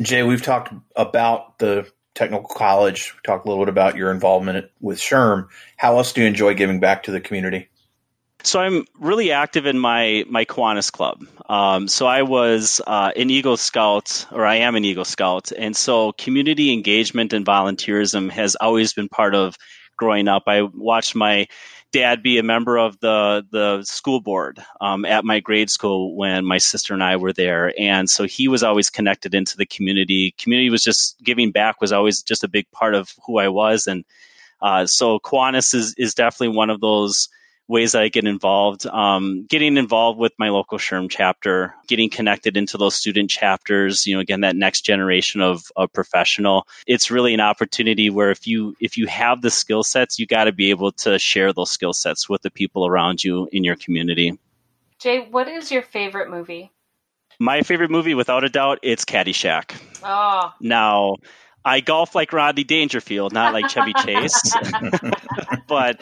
jay 0.00 0.22
we've 0.22 0.42
talked 0.42 0.72
about 0.96 1.58
the 1.58 1.86
Technical 2.16 2.48
College. 2.48 3.12
We 3.14 3.20
talked 3.24 3.46
a 3.46 3.48
little 3.48 3.64
bit 3.64 3.68
about 3.68 3.94
your 3.94 4.10
involvement 4.10 4.70
with 4.80 4.98
SHRM. 4.98 5.48
How 5.76 5.98
else 5.98 6.12
do 6.12 6.22
you 6.22 6.26
enjoy 6.26 6.54
giving 6.54 6.80
back 6.80 7.04
to 7.04 7.12
the 7.12 7.20
community? 7.20 7.68
So 8.42 8.58
I'm 8.60 8.86
really 8.98 9.32
active 9.32 9.66
in 9.66 9.78
my 9.78 10.24
my 10.28 10.44
Kiwanis 10.44 10.90
club. 10.90 11.24
Um, 11.48 11.88
so 11.88 12.06
I 12.06 12.22
was 12.22 12.80
uh, 12.86 13.12
an 13.16 13.28
Eagle 13.30 13.56
Scout, 13.56 14.26
or 14.32 14.46
I 14.46 14.56
am 14.56 14.76
an 14.76 14.84
Eagle 14.84 15.04
Scout, 15.04 15.52
and 15.56 15.76
so 15.76 16.12
community 16.12 16.72
engagement 16.72 17.32
and 17.32 17.44
volunteerism 17.44 18.30
has 18.30 18.56
always 18.56 18.92
been 18.92 19.08
part 19.08 19.34
of 19.34 19.56
growing 19.96 20.28
up. 20.28 20.44
I 20.46 20.62
watched 20.62 21.14
my 21.14 21.48
dad 21.96 22.22
be 22.22 22.36
a 22.36 22.42
member 22.42 22.76
of 22.76 23.00
the 23.00 23.46
the 23.50 23.82
school 23.84 24.20
board 24.20 24.62
um, 24.82 25.06
at 25.06 25.24
my 25.24 25.40
grade 25.40 25.70
school 25.70 26.14
when 26.14 26.44
my 26.44 26.58
sister 26.58 26.92
and 26.92 27.02
I 27.02 27.16
were 27.16 27.32
there, 27.32 27.72
and 27.80 28.10
so 28.10 28.24
he 28.24 28.48
was 28.48 28.62
always 28.62 28.90
connected 28.90 29.34
into 29.34 29.56
the 29.56 29.64
community. 29.64 30.34
Community 30.36 30.68
was 30.68 30.82
just 30.82 31.16
giving 31.22 31.52
back 31.52 31.80
was 31.80 31.92
always 31.92 32.22
just 32.22 32.44
a 32.44 32.48
big 32.48 32.70
part 32.70 32.94
of 32.94 33.14
who 33.26 33.38
I 33.38 33.48
was, 33.48 33.86
and 33.86 34.04
uh, 34.60 34.84
so 34.86 35.18
Kiwanis 35.20 35.74
is 35.74 35.94
is 35.96 36.14
definitely 36.14 36.54
one 36.54 36.68
of 36.68 36.82
those 36.82 37.30
ways 37.68 37.92
that 37.92 38.02
I 38.02 38.08
get 38.08 38.26
involved. 38.26 38.86
Um, 38.86 39.44
getting 39.48 39.76
involved 39.76 40.18
with 40.18 40.32
my 40.38 40.50
local 40.50 40.78
SHRM 40.78 41.10
chapter, 41.10 41.74
getting 41.86 42.10
connected 42.10 42.56
into 42.56 42.78
those 42.78 42.94
student 42.94 43.30
chapters. 43.30 44.06
You 44.06 44.14
know, 44.14 44.20
again, 44.20 44.42
that 44.42 44.56
next 44.56 44.82
generation 44.82 45.40
of, 45.40 45.70
of 45.76 45.92
professional. 45.92 46.66
It's 46.86 47.10
really 47.10 47.34
an 47.34 47.40
opportunity 47.40 48.10
where 48.10 48.30
if 48.30 48.46
you 48.46 48.76
if 48.80 48.96
you 48.96 49.06
have 49.06 49.42
the 49.42 49.50
skill 49.50 49.82
sets, 49.82 50.18
you 50.18 50.26
got 50.26 50.44
to 50.44 50.52
be 50.52 50.70
able 50.70 50.92
to 50.92 51.18
share 51.18 51.52
those 51.52 51.70
skill 51.70 51.92
sets 51.92 52.28
with 52.28 52.42
the 52.42 52.50
people 52.50 52.86
around 52.86 53.24
you 53.24 53.48
in 53.52 53.64
your 53.64 53.76
community. 53.76 54.38
Jay, 54.98 55.26
what 55.30 55.48
is 55.48 55.70
your 55.70 55.82
favorite 55.82 56.30
movie? 56.30 56.70
My 57.38 57.62
favorite 57.62 57.90
movie, 57.90 58.14
without 58.14 58.44
a 58.44 58.48
doubt, 58.48 58.78
it's 58.82 59.04
Caddyshack. 59.04 59.76
Oh. 60.02 60.54
Now, 60.60 61.16
I 61.66 61.80
golf 61.80 62.14
like 62.14 62.32
Rodney 62.32 62.62
Dangerfield, 62.62 63.32
not 63.32 63.52
like 63.52 63.68
Chevy 63.68 63.92
Chase. 64.04 64.52
but 65.66 66.00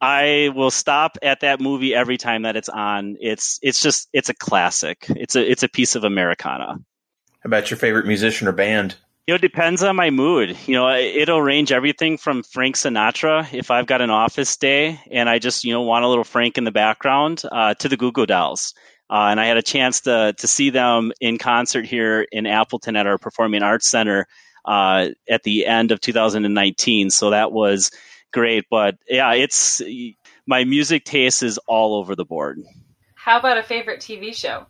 I 0.00 0.50
will 0.56 0.72
stop 0.72 1.18
at 1.22 1.40
that 1.40 1.60
movie 1.60 1.94
every 1.94 2.18
time 2.18 2.42
that 2.42 2.56
it's 2.56 2.68
on. 2.68 3.16
It's 3.20 3.60
it's 3.62 3.80
just 3.80 4.08
it's 4.12 4.28
a 4.28 4.34
classic. 4.34 5.06
It's 5.10 5.36
a 5.36 5.48
it's 5.48 5.62
a 5.62 5.68
piece 5.68 5.94
of 5.94 6.02
Americana. 6.02 6.66
How 6.66 7.46
about 7.46 7.70
your 7.70 7.78
favorite 7.78 8.06
musician 8.06 8.48
or 8.48 8.52
band? 8.52 8.96
You 9.28 9.32
know, 9.32 9.36
it 9.36 9.40
depends 9.40 9.84
on 9.84 9.94
my 9.94 10.10
mood. 10.10 10.56
You 10.66 10.74
know, 10.74 10.90
it'll 10.90 11.40
range 11.40 11.70
everything 11.70 12.18
from 12.18 12.42
Frank 12.42 12.74
Sinatra 12.74 13.54
if 13.54 13.70
I've 13.70 13.86
got 13.86 14.00
an 14.00 14.10
office 14.10 14.56
day 14.56 15.00
and 15.12 15.30
I 15.30 15.38
just 15.38 15.62
you 15.62 15.72
know 15.72 15.82
want 15.82 16.04
a 16.04 16.08
little 16.08 16.24
Frank 16.24 16.58
in 16.58 16.64
the 16.64 16.72
background, 16.72 17.44
uh, 17.52 17.74
to 17.74 17.88
the 17.88 17.96
Goo 17.96 18.10
Goo 18.10 18.26
Dolls. 18.26 18.74
Uh, 19.08 19.28
and 19.30 19.38
I 19.38 19.46
had 19.46 19.58
a 19.58 19.62
chance 19.62 20.00
to 20.02 20.34
to 20.36 20.48
see 20.48 20.70
them 20.70 21.12
in 21.20 21.38
concert 21.38 21.86
here 21.86 22.26
in 22.32 22.46
Appleton 22.46 22.96
at 22.96 23.06
our 23.06 23.16
Performing 23.16 23.62
Arts 23.62 23.88
Center 23.88 24.26
uh, 24.64 25.08
at 25.28 25.42
the 25.42 25.66
end 25.66 25.92
of 25.92 26.00
2019. 26.00 27.10
So 27.10 27.30
that 27.30 27.52
was 27.52 27.90
great. 28.32 28.64
But 28.70 28.96
yeah, 29.08 29.32
it's 29.34 29.82
my 30.46 30.64
music 30.64 31.04
taste 31.04 31.42
is 31.42 31.58
all 31.66 31.96
over 31.96 32.14
the 32.14 32.24
board. 32.24 32.60
How 33.14 33.38
about 33.38 33.56
a 33.56 33.62
favorite 33.62 34.00
TV 34.00 34.34
show? 34.34 34.66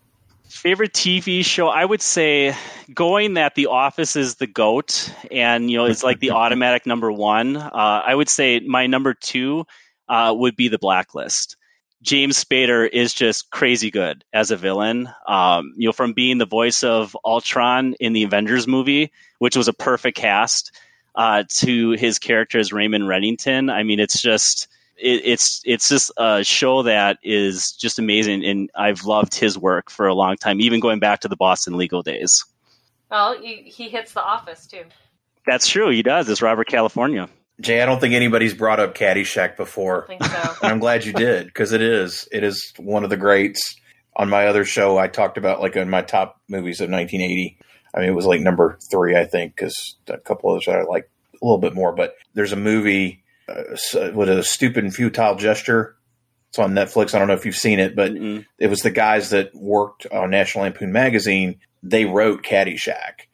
Favorite 0.49 0.93
TV 0.93 1.45
show, 1.45 1.69
I 1.69 1.85
would 1.85 2.03
say 2.03 2.55
going 2.95 3.35
that 3.35 3.55
The 3.55 3.67
Office 3.67 4.15
is 4.15 4.37
the 4.37 4.47
GOAT 4.47 5.13
and, 5.31 5.71
you 5.71 5.79
know, 5.79 5.87
it's 5.87 6.05
like 6.05 6.21
the 6.21 6.31
automatic 6.43 6.87
number 6.87 7.11
one. 7.11 7.57
Uh, 7.57 7.71
I 7.73 8.15
would 8.15 8.29
say 8.29 8.61
my 8.61 8.87
number 8.87 9.15
two 9.15 9.65
uh, 10.09 10.33
would 10.37 10.55
be 10.55 10.69
The 10.69 10.79
Blacklist. 10.79 11.57
James 12.05 12.45
Spader 12.45 12.87
is 12.87 13.15
just 13.15 13.51
crazy 13.51 13.91
good 13.91 14.25
as 14.33 14.51
a 14.51 14.57
villain. 14.57 15.09
Um, 15.27 15.73
you 15.75 15.89
know, 15.89 15.93
from 15.93 16.13
being 16.13 16.37
the 16.37 16.45
voice 16.45 16.85
of 16.85 17.17
Ultron 17.25 17.95
in 17.99 18.13
the 18.13 18.25
Avengers 18.25 18.69
movie, 18.69 19.11
which 19.39 19.57
was 19.57 19.69
a 19.69 19.73
perfect 19.73 20.19
cast, 20.19 20.71
uh, 21.15 21.45
to 21.49 21.93
his 21.93 22.19
character 22.19 22.59
as 22.59 22.75
Raymond 22.75 23.05
Reddington. 23.05 23.73
I 23.73 23.85
mean, 23.85 24.01
it's 24.01 24.21
just 24.21 24.69
it, 24.99 25.23
it's 25.25 25.63
it's 25.65 25.89
just 25.89 26.13
a 26.19 26.45
show 26.45 26.83
that 26.83 27.19
is 27.23 27.73
just 27.73 27.99
amazing, 27.99 28.45
and 28.45 28.71
I've 28.75 29.05
loved 29.05 29.35
his 29.35 29.57
work 29.57 29.91
for 29.91 30.07
a 30.07 30.15
long 30.15 30.37
time, 30.37 30.61
even 30.61 30.81
going 30.81 30.99
back 30.99 31.21
to 31.21 31.29
the 31.29 31.37
Boston 31.37 31.79
legal 31.79 32.03
days. 32.03 32.45
Well, 33.11 33.41
he, 33.41 33.63
he 33.63 33.89
hits 33.89 34.13
the 34.13 34.23
office 34.23 34.67
too. 34.67 34.85
That's 35.47 35.67
true. 35.67 35.89
He 35.89 36.03
does. 36.03 36.29
It's 36.29 36.43
Robert 36.43 36.69
California. 36.69 37.31
Jay, 37.61 37.81
I 37.81 37.87
don't 37.87 38.01
think 38.01 38.15
anybody's 38.15 38.55
brought 38.55 38.81
up 38.81 38.95
Caddyshack 38.95 39.57
before. 39.57 40.05
I 40.05 40.07
think 40.07 40.25
so. 40.25 40.55
and 40.63 40.73
I'm 40.73 40.81
glad 40.81 41.05
you 41.05 41.13
did 41.13 41.47
because 41.47 41.73
it 41.73 41.83
is 41.83 42.29
it 42.33 42.43
is 42.43 42.73
one 42.79 43.05
of 43.05 43.11
the 43.11 43.17
greats. 43.17 43.77
On 44.17 44.29
my 44.29 44.47
other 44.47 44.65
show, 44.65 44.97
I 44.97 45.09
talked 45.09 45.39
about 45.39 45.61
like 45.61 45.75
in 45.75 45.91
my 45.91 46.03
top 46.03 46.41
movies 46.49 46.81
of 46.81 46.89
1980. 46.89 47.59
I 47.95 48.01
mean, 48.01 48.09
it 48.09 48.15
was 48.15 48.27
like 48.27 48.41
number 48.41 48.79
three, 48.91 49.17
I 49.17 49.25
think, 49.25 49.55
because 49.55 49.97
a 50.09 50.19
couple 50.19 50.51
others 50.51 50.69
I 50.69 50.83
like 50.83 51.11
a 51.33 51.45
little 51.45 51.59
bit 51.59 51.75
more. 51.75 51.93
But 51.93 52.15
there's 52.33 52.53
a 52.53 52.57
movie 52.57 53.25
uh, 53.49 54.11
with 54.15 54.29
a 54.29 54.43
stupid 54.43 54.85
and 54.85 54.95
futile 54.95 55.37
gesture. 55.37 55.97
It's 56.51 56.59
on 56.59 56.73
Netflix. 56.73 57.15
I 57.15 57.19
don't 57.19 57.27
know 57.29 57.35
if 57.35 57.45
you've 57.45 57.57
seen 57.57 57.81
it, 57.81 57.97
but 57.97 58.13
mm-hmm. 58.13 58.43
it 58.59 58.69
was 58.69 58.81
the 58.81 58.91
guys 58.91 59.31
that 59.31 59.55
worked 59.55 60.07
on 60.13 60.31
National 60.31 60.65
Lampoon 60.65 60.93
magazine. 60.93 61.59
They 61.83 62.05
wrote 62.05 62.45
Caddyshack, 62.45 63.27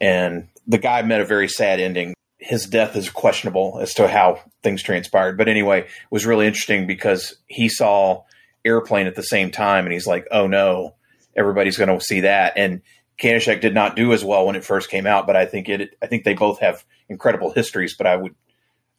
and 0.00 0.48
the 0.66 0.78
guy 0.78 1.02
met 1.02 1.20
a 1.20 1.26
very 1.26 1.48
sad 1.48 1.78
ending 1.78 2.14
his 2.42 2.66
death 2.66 2.96
is 2.96 3.08
questionable 3.08 3.78
as 3.80 3.94
to 3.94 4.08
how 4.08 4.40
things 4.64 4.82
transpired. 4.82 5.38
But 5.38 5.48
anyway, 5.48 5.82
it 5.82 5.88
was 6.10 6.26
really 6.26 6.48
interesting 6.48 6.88
because 6.88 7.36
he 7.46 7.68
saw 7.68 8.24
Airplane 8.64 9.06
at 9.06 9.14
the 9.14 9.22
same 9.22 9.52
time, 9.52 9.84
and 9.84 9.92
he's 9.92 10.08
like, 10.08 10.26
"Oh 10.30 10.48
no, 10.48 10.96
everybody's 11.36 11.76
going 11.76 11.96
to 11.96 12.04
see 12.04 12.20
that." 12.22 12.54
And 12.56 12.82
Caddyshack 13.20 13.60
did 13.60 13.74
not 13.74 13.94
do 13.94 14.12
as 14.12 14.24
well 14.24 14.44
when 14.46 14.56
it 14.56 14.64
first 14.64 14.90
came 14.90 15.06
out, 15.06 15.26
but 15.26 15.36
I 15.36 15.46
think 15.46 15.68
it. 15.68 15.96
I 16.02 16.06
think 16.06 16.24
they 16.24 16.34
both 16.34 16.58
have 16.58 16.84
incredible 17.08 17.52
histories. 17.52 17.96
But 17.96 18.08
I 18.08 18.16
would, 18.16 18.34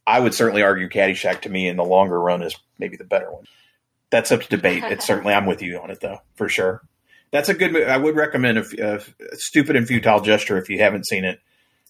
I 0.08 0.22
would 0.22 0.34
certainly 0.34 0.64
argue 0.64 0.88
Caddyshack 0.88 1.42
to 1.42 1.50
me 1.50 1.68
in 1.68 1.76
the 1.76 1.84
longer 1.84 2.20
run 2.20 2.44
is 2.44 2.56
maybe 2.80 2.96
the 2.96 3.04
better 3.04 3.30
one. 3.30 3.44
That's 4.10 4.32
up 4.32 4.42
to 4.42 4.50
debate. 4.50 4.84
It's 4.86 5.06
certainly 5.06 5.34
I'm 5.34 5.46
with 5.46 5.62
you 5.62 5.80
on 5.80 5.92
it 5.92 6.00
though, 6.00 6.20
for 6.36 6.48
sure. 6.48 6.82
That's 7.32 7.50
a 7.50 7.54
good. 7.54 7.76
I 7.76 7.98
would 7.98 8.16
recommend 8.16 8.60
a, 8.60 8.96
a 8.96 9.02
stupid 9.34 9.76
and 9.76 9.86
futile 9.86 10.22
gesture 10.22 10.58
if 10.58 10.70
you 10.70 10.80
haven't 10.80 11.08
seen 11.08 11.26
it 11.26 11.40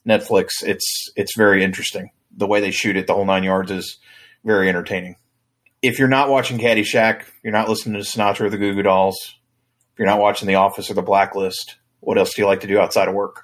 Netflix. 0.08 0.64
It's 0.64 1.12
it's 1.16 1.36
very 1.36 1.64
interesting. 1.64 2.12
The 2.36 2.48
way 2.48 2.62
they 2.62 2.72
shoot 2.72 2.98
it, 2.98 3.08
the 3.08 3.14
whole 3.14 3.26
nine 3.26 3.44
yards 3.44 3.72
is 3.72 3.98
very 4.44 4.70
entertaining. 4.70 5.16
If 5.82 6.00
you're 6.00 6.08
not 6.08 6.30
watching 6.30 6.58
Caddyshack, 6.58 7.24
you're 7.44 7.54
not 7.54 7.70
listening 7.70 8.02
to 8.02 8.08
Sinatra 8.08 8.42
or 8.42 8.50
the 8.50 8.58
Goo 8.58 8.74
Goo 8.74 8.84
Dolls. 8.84 9.18
If 9.94 10.00
you're 10.00 10.08
not 10.08 10.20
watching 10.20 10.48
The 10.48 10.56
Office 10.56 10.90
or 10.90 10.96
The 10.96 11.02
Blacklist, 11.02 11.76
what 12.00 12.18
else 12.18 12.34
do 12.34 12.42
you 12.42 12.48
like 12.48 12.62
to 12.62 12.68
do 12.68 12.80
outside 12.80 13.08
of 13.08 13.14
work? 13.14 13.44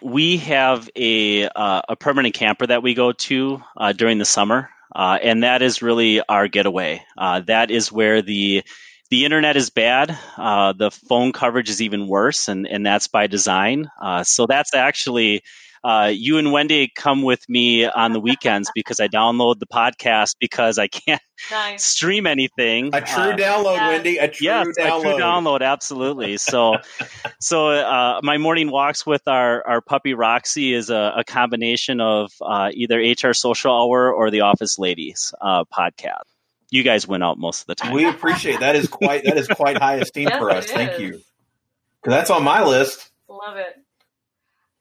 We 0.00 0.38
have 0.38 0.88
a 0.96 1.48
uh, 1.48 1.82
a 1.88 1.96
permanent 1.96 2.34
camper 2.34 2.66
that 2.66 2.82
we 2.82 2.94
go 2.94 3.12
to 3.12 3.62
uh, 3.76 3.92
during 3.92 4.18
the 4.18 4.24
summer, 4.24 4.70
uh, 4.94 5.18
and 5.22 5.42
that 5.42 5.62
is 5.62 5.82
really 5.82 6.20
our 6.22 6.48
getaway. 6.48 7.02
Uh, 7.16 7.40
that 7.40 7.70
is 7.70 7.92
where 7.92 8.22
the 8.22 8.62
the 9.10 9.24
internet 9.24 9.56
is 9.56 9.70
bad. 9.70 10.16
Uh, 10.36 10.72
the 10.72 10.90
phone 10.90 11.32
coverage 11.32 11.70
is 11.70 11.80
even 11.80 12.08
worse, 12.08 12.48
and, 12.48 12.66
and 12.66 12.84
that's 12.84 13.08
by 13.08 13.26
design. 13.26 13.90
Uh, 14.00 14.22
so 14.22 14.46
that's 14.46 14.74
actually 14.74 15.42
uh, 15.84 16.10
you 16.12 16.38
and 16.38 16.52
Wendy 16.52 16.90
come 16.94 17.22
with 17.22 17.48
me 17.48 17.86
on 17.86 18.12
the 18.12 18.20
weekends 18.20 18.70
because 18.74 19.00
I 19.00 19.08
download 19.08 19.58
the 19.58 19.66
podcast 19.66 20.36
because 20.40 20.78
I 20.78 20.88
can't 20.88 21.22
nice. 21.50 21.84
stream 21.84 22.26
anything. 22.26 22.94
A 22.94 23.00
true 23.00 23.22
uh, 23.22 23.36
download, 23.36 23.76
yes. 23.76 23.88
Wendy. 23.88 24.18
A 24.18 24.28
true 24.28 24.44
yes, 24.44 24.66
download. 24.78 24.98
a 24.98 25.02
true 25.02 25.12
download. 25.12 25.62
Absolutely. 25.62 26.36
So, 26.36 26.76
so 27.40 27.68
uh, 27.68 28.20
my 28.22 28.38
morning 28.38 28.70
walks 28.70 29.06
with 29.06 29.26
our 29.26 29.66
our 29.66 29.80
puppy 29.80 30.14
Roxy 30.14 30.74
is 30.74 30.90
a, 30.90 31.14
a 31.16 31.24
combination 31.24 32.00
of 32.00 32.32
uh, 32.42 32.70
either 32.72 32.98
HR 32.98 33.32
Social 33.32 33.72
Hour 33.72 34.12
or 34.12 34.30
the 34.30 34.42
Office 34.42 34.78
Ladies 34.78 35.34
uh, 35.40 35.64
podcast. 35.64 36.24
You 36.70 36.82
guys 36.82 37.08
went 37.08 37.22
out 37.22 37.38
most 37.38 37.62
of 37.62 37.66
the 37.66 37.74
time. 37.74 37.92
We 37.92 38.06
appreciate 38.06 38.60
that. 38.60 38.76
Is 38.76 38.88
quite 38.88 39.24
that 39.24 39.38
is 39.38 39.48
quite 39.48 39.78
high 39.78 39.94
esteem 40.02 40.28
yes, 40.28 40.38
for 40.38 40.50
us. 40.50 40.66
Thank 40.66 41.00
you. 41.00 41.20
Because 42.02 42.16
that's 42.18 42.30
on 42.30 42.44
my 42.44 42.62
list. 42.64 43.10
Love 43.28 43.56
it. 43.56 43.74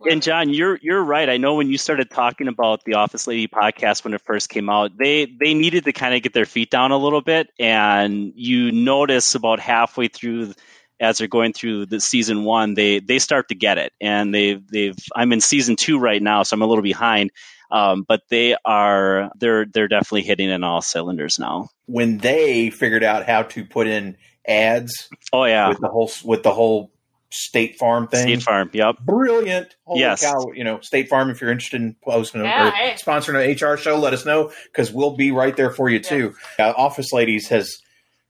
And 0.09 0.21
Jon, 0.21 0.49
you're 0.49 0.77
you're 0.81 1.03
right. 1.03 1.27
I 1.27 1.37
know 1.37 1.55
when 1.55 1.69
you 1.69 1.77
started 1.77 2.09
talking 2.11 2.47
about 2.47 2.83
the 2.83 2.95
Office 2.95 3.25
Lady 3.25 3.47
podcast 3.47 4.03
when 4.03 4.13
it 4.13 4.21
first 4.21 4.49
came 4.49 4.69
out, 4.69 4.91
they 4.97 5.25
they 5.25 5.53
needed 5.53 5.85
to 5.85 5.93
kind 5.93 6.13
of 6.13 6.21
get 6.21 6.33
their 6.33 6.45
feet 6.45 6.69
down 6.69 6.91
a 6.91 6.97
little 6.97 7.21
bit, 7.21 7.49
and 7.59 8.31
you 8.35 8.71
notice 8.71 9.33
about 9.33 9.59
halfway 9.59 10.07
through 10.07 10.53
as 10.99 11.17
they're 11.17 11.27
going 11.27 11.53
through 11.53 11.85
the 11.85 11.99
season 11.99 12.43
one, 12.43 12.73
they 12.73 12.99
they 12.99 13.19
start 13.19 13.49
to 13.49 13.55
get 13.55 13.77
it, 13.77 13.93
and 14.01 14.33
they've 14.33 14.61
they've. 14.67 14.95
I'm 15.15 15.31
in 15.31 15.41
season 15.41 15.75
two 15.75 15.99
right 15.99 16.21
now, 16.21 16.43
so 16.43 16.55
I'm 16.55 16.61
a 16.61 16.67
little 16.67 16.83
behind. 16.83 17.31
Um, 17.69 18.05
but 18.07 18.21
they 18.29 18.55
are 18.65 19.29
they're 19.39 19.65
they're 19.65 19.87
definitely 19.87 20.23
hitting 20.23 20.49
in 20.49 20.63
all 20.63 20.81
cylinders 20.81 21.37
now. 21.37 21.69
When 21.85 22.19
they 22.19 22.69
figured 22.69 23.03
out 23.03 23.25
how 23.25 23.43
to 23.43 23.65
put 23.65 23.87
in 23.87 24.17
ads, 24.47 25.09
oh 25.33 25.43
yeah, 25.43 25.69
with 25.69 25.79
the 25.79 25.89
whole 25.89 26.11
with 26.23 26.43
the 26.43 26.53
whole 26.53 26.91
State 27.29 27.77
Farm 27.77 28.07
thing. 28.07 28.23
State 28.23 28.41
Farm, 28.43 28.69
yep. 28.73 28.95
Brilliant. 28.99 29.75
Holy 29.85 29.99
yes. 29.99 30.21
cow. 30.21 30.51
You 30.53 30.63
know, 30.63 30.79
State 30.79 31.09
Farm, 31.09 31.29
if 31.29 31.41
you're 31.41 31.51
interested 31.51 31.81
in 31.81 31.95
posting 32.03 32.43
yeah, 32.43 32.67
or 32.67 32.71
hey. 32.71 32.95
sponsoring 32.95 33.43
an 33.43 33.73
HR 33.73 33.77
show, 33.77 33.99
let 33.99 34.13
us 34.13 34.25
know 34.25 34.51
because 34.65 34.91
we'll 34.91 35.15
be 35.15 35.31
right 35.31 35.55
there 35.55 35.71
for 35.71 35.89
you 35.89 35.99
too. 35.99 36.35
Uh, 36.57 36.73
Office 36.77 37.11
Ladies 37.11 37.49
has 37.49 37.77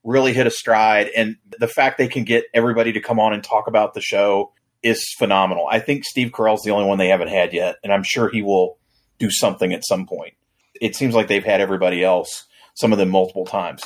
really 0.04 0.34
hit 0.34 0.48
a 0.48 0.52
stride, 0.52 1.10
and 1.16 1.36
the 1.60 1.68
fact 1.68 1.98
they 1.98 2.08
can 2.08 2.24
get 2.24 2.46
everybody 2.54 2.94
to 2.94 3.00
come 3.00 3.20
on 3.20 3.34
and 3.34 3.44
talk 3.44 3.68
about 3.68 3.94
the 3.94 4.02
show 4.02 4.54
is 4.82 5.14
phenomenal. 5.18 5.68
I 5.70 5.80
think 5.80 6.06
Steve 6.06 6.32
Carell's 6.32 6.64
the 6.64 6.72
only 6.72 6.88
one 6.88 6.98
they 6.98 7.10
haven't 7.10 7.30
had 7.30 7.54
yet, 7.54 7.76
and 7.84 7.94
I'm 7.94 8.04
sure 8.04 8.30
he 8.30 8.42
will 8.42 8.78
do 9.20 9.30
something 9.30 9.74
at 9.74 9.86
some 9.86 10.06
point. 10.06 10.34
It 10.80 10.96
seems 10.96 11.14
like 11.14 11.28
they've 11.28 11.44
had 11.44 11.62
everybody 11.62 12.04
else, 12.04 12.46
some 12.76 12.92
of 12.92 13.00
them 13.00 13.10
multiple 13.10 13.46
times. 13.46 13.82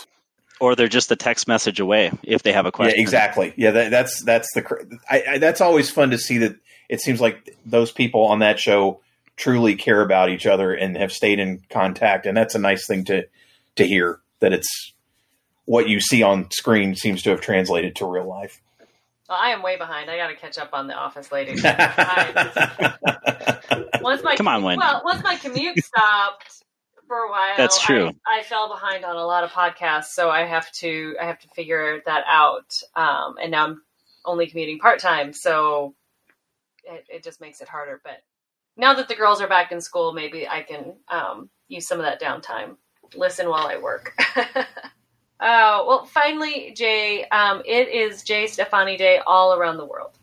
Or 0.62 0.76
they're 0.76 0.88
just 0.88 1.12
a 1.12 1.16
text 1.16 1.48
message 1.48 1.80
away 1.80 2.12
if 2.24 2.44
they 2.44 2.54
have 2.54 2.66
a 2.66 2.72
question. 2.72 2.98
Yeah, 2.98 3.02
exactly. 3.02 3.54
Yeah, 3.58 3.72
that, 3.72 3.92
that's 3.92 4.24
that's 4.24 4.48
the 4.54 5.00
I, 5.10 5.24
I, 5.32 5.38
that's 5.40 5.60
always 5.60 5.90
fun 5.90 6.12
to 6.12 6.18
see 6.18 6.38
that. 6.40 6.56
It 6.88 7.02
seems 7.02 7.20
like 7.20 7.56
those 7.66 7.92
people 7.92 8.26
on 8.26 8.40
that 8.40 8.60
show 8.60 9.02
truly 9.38 9.76
care 9.76 10.02
about 10.02 10.30
each 10.30 10.46
other 10.46 10.74
and 10.74 10.96
have 10.98 11.12
stayed 11.12 11.40
in 11.40 11.62
contact, 11.70 12.26
and 12.26 12.38
that's 12.38 12.54
a 12.54 12.60
nice 12.60 12.86
thing 12.86 13.06
to 13.06 13.24
to 13.76 13.86
hear. 13.86 14.20
That 14.40 14.54
it's 14.54 14.94
what 15.66 15.90
you 15.90 16.00
see 16.00 16.22
on 16.22 16.50
screen 16.52 16.96
seems 16.96 17.24
to 17.24 17.32
have 17.32 17.42
translated 17.42 17.96
to 17.98 18.06
real 18.06 18.26
life. 18.26 18.62
Well, 19.28 19.40
I 19.42 19.52
am 19.52 19.64
way 19.64 19.78
behind. 19.78 20.12
I 20.12 20.18
got 20.18 20.28
to 20.28 20.36
catch 20.36 20.58
up 20.58 20.70
on 20.74 20.88
The 20.88 20.94
Office 20.94 21.32
later. 21.32 21.52
once 24.02 24.24
my 24.24 24.36
come 24.36 24.48
on, 24.48 24.64
Wendy. 24.64 24.80
Well, 24.80 25.02
once 25.06 25.24
my 25.24 25.38
commute 25.38 25.84
stopped 25.84 26.64
for 27.12 27.26
a 27.26 27.30
while, 27.30 27.58
that's 27.58 27.82
true. 27.82 28.10
I, 28.26 28.40
I, 28.40 28.44
fell 28.44 28.70
behind 28.70 29.04
on 29.04 29.18
a 29.18 29.26
lot 29.26 29.44
of 29.44 29.50
podcasts, 29.50 30.14
so 30.14 30.30
I 30.30 30.46
have 30.46 30.72
to 30.76 31.18
I 31.22 31.26
have 31.26 31.40
to 31.40 31.50
figure 31.50 32.02
that 32.06 32.24
out. 32.26 32.82
Um, 32.96 33.36
and 33.42 33.52
now 33.52 33.66
I'm 33.66 33.82
only 34.24 34.48
commuting 34.48 34.80
part 34.80 35.00
time, 35.00 35.34
so 35.34 35.94
it, 36.86 37.06
it, 37.10 37.22
just 37.22 37.42
makes 37.42 37.60
it 37.60 37.68
harder. 37.68 38.00
But 38.02 38.24
now 38.78 38.94
that 38.94 39.10
the 39.10 39.16
girls 39.16 39.42
are 39.42 39.50
back 39.50 39.74
in 39.74 39.82
school, 39.82 40.14
maybe 40.14 40.48
I 40.48 40.62
can 40.62 40.94
um, 41.10 41.50
use 41.68 41.86
some 41.86 42.00
of 42.00 42.06
that 42.06 42.22
downtime, 42.22 42.78
listen 43.14 43.50
while 43.50 43.68
I 43.68 43.76
work. 43.76 44.18
Uh, 44.38 44.64
well, 45.42 46.06
finally, 46.06 46.74
Jay, 46.78 47.26
um, 47.26 47.62
it 47.66 47.90
is 47.90 48.24
Jay 48.24 48.46
Stephany 48.46 48.98
Day 48.98 49.20
all 49.28 49.54
around 49.54 49.76
the 49.76 49.86
world. 49.86 50.18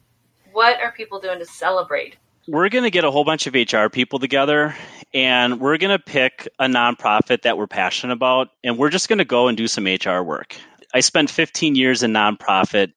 What 0.53 0.81
are 0.81 0.93
people 0.93 1.21
doing 1.21 1.39
to 1.39 1.45
celebrate? 1.45 2.17
We're 2.47 2.71
going 2.71 2.85
to 2.85 2.91
get 2.91 3.05
a 3.05 3.11
whole 3.11 3.25
bunch 3.25 3.47
of 3.47 3.53
HR 3.53 3.89
people 3.91 4.19
together 4.19 4.75
and 5.15 5.61
we're 5.61 5.79
going 5.79 5.97
to 5.97 6.03
pick 6.03 6.49
a 6.59 6.67
nonprofit 6.67 7.43
that 7.43 7.57
we're 7.57 7.67
passionate 7.67 8.13
about 8.13 8.49
and 8.63 8.79
we're 8.79 8.91
just 8.91 9.09
going 9.09 9.19
to 9.19 9.25
go 9.25 9.49
and 9.49 9.57
do 9.57 9.69
some 9.69 9.87
HR 9.87 10.23
work. 10.23 10.57
I 10.95 11.01
spent 11.01 11.31
15 11.31 11.75
years 11.75 12.03
in 12.03 12.13
nonprofit. 12.13 12.93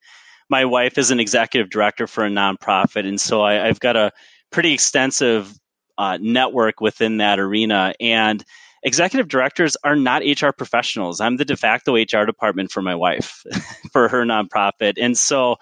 My 0.50 0.66
wife 0.66 0.98
is 0.98 1.12
an 1.12 1.20
executive 1.20 1.70
director 1.70 2.08
for 2.08 2.26
a 2.26 2.30
nonprofit, 2.30 3.08
and 3.08 3.20
so 3.20 3.42
I, 3.42 3.54
have 3.68 3.80
got 3.80 3.96
a 3.96 4.12
pretty 4.52 4.74
extensive 4.74 5.54
uh, 5.98 6.18
network 6.22 6.82
within 6.82 7.18
that 7.18 7.40
arena. 7.40 7.94
And 8.00 8.44
executive 8.84 9.28
directors 9.28 9.78
are 9.84 9.96
not 9.96 10.24
HR 10.24 10.50
professionals. 10.50 11.22
I'm 11.22 11.38
the 11.38 11.46
de 11.46 11.56
facto 11.56 11.96
HR 11.96 12.26
department 12.26 12.72
for 12.72 12.82
my 12.82 12.96
wife, 12.96 13.44
for 13.92 14.08
her 14.10 14.24
nonprofit. 14.26 14.94
And 14.98 15.18
so 15.18 15.58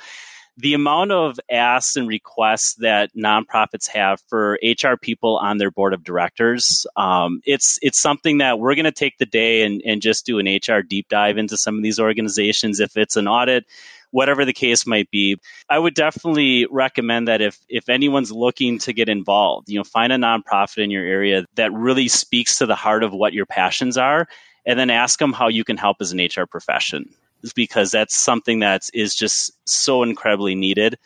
the 0.62 0.74
amount 0.74 1.12
of 1.12 1.40
asks 1.50 1.96
and 1.96 2.08
requests 2.08 2.76
that 2.76 3.16
nonprofits 3.16 3.88
have 3.88 4.22
for 4.28 4.60
HR 4.62 4.98
people 5.02 5.38
on 5.38 5.58
their 5.58 5.72
board 5.72 5.94
of 5.94 6.04
directors, 6.04 6.86
um, 6.98 7.42
it's 7.46 7.80
it's 7.82 7.98
something 7.98 8.40
that 8.40 8.60
we're 8.60 8.76
going 8.76 8.84
to 8.84 8.92
take 8.92 9.18
the 9.20 9.26
day 9.26 9.64
and, 9.64 9.82
and 9.86 10.02
just 10.02 10.26
do 10.26 10.38
an 10.38 10.48
HR 10.48 10.82
deep 10.82 11.08
dive 11.08 11.38
into 11.38 11.56
some 11.56 11.78
of 11.78 11.84
these 11.84 11.98
organizations. 11.98 12.82
If 12.82 12.98
it's 12.98 13.16
an 13.16 13.26
audit, 13.26 13.66
whatever 14.12 14.44
the 14.44 14.54
case 14.54 14.86
might 14.86 15.10
be. 15.12 15.38
I 15.70 15.80
would 15.80 15.94
definitely 15.94 16.68
recommend 16.70 17.30
that 17.30 17.42
if 17.42 17.58
if 17.70 17.88
anyone's 17.88 18.32
looking 18.32 18.80
to 18.80 18.92
get 18.92 19.08
involved, 19.08 19.70
you 19.70 19.78
know, 19.78 19.86
find 19.86 20.12
a 20.12 20.18
nonprofit 20.18 20.84
in 20.84 20.92
your 20.92 21.06
area 21.06 21.46
that 21.56 21.72
really 21.72 22.10
speaks 22.10 22.58
to 22.58 22.66
the 22.66 22.76
heart 22.76 23.04
of 23.04 23.14
what 23.14 23.32
your 23.32 23.46
passions 23.46 23.98
are, 23.98 24.28
and 24.66 24.78
then 24.78 24.90
ask 24.90 25.20
them 25.20 25.32
how 25.32 25.48
you 25.48 25.64
can 25.64 25.78
help 25.78 25.98
as 26.02 26.12
an 26.12 26.20
HR 26.20 26.46
profession, 26.46 27.10
because 27.56 27.92
that's 27.92 28.18
something 28.18 28.60
that 28.60 28.84
is 28.94 29.16
just 29.16 29.52
so 29.66 30.04
incredibly 30.04 30.56
needed. 30.56 30.98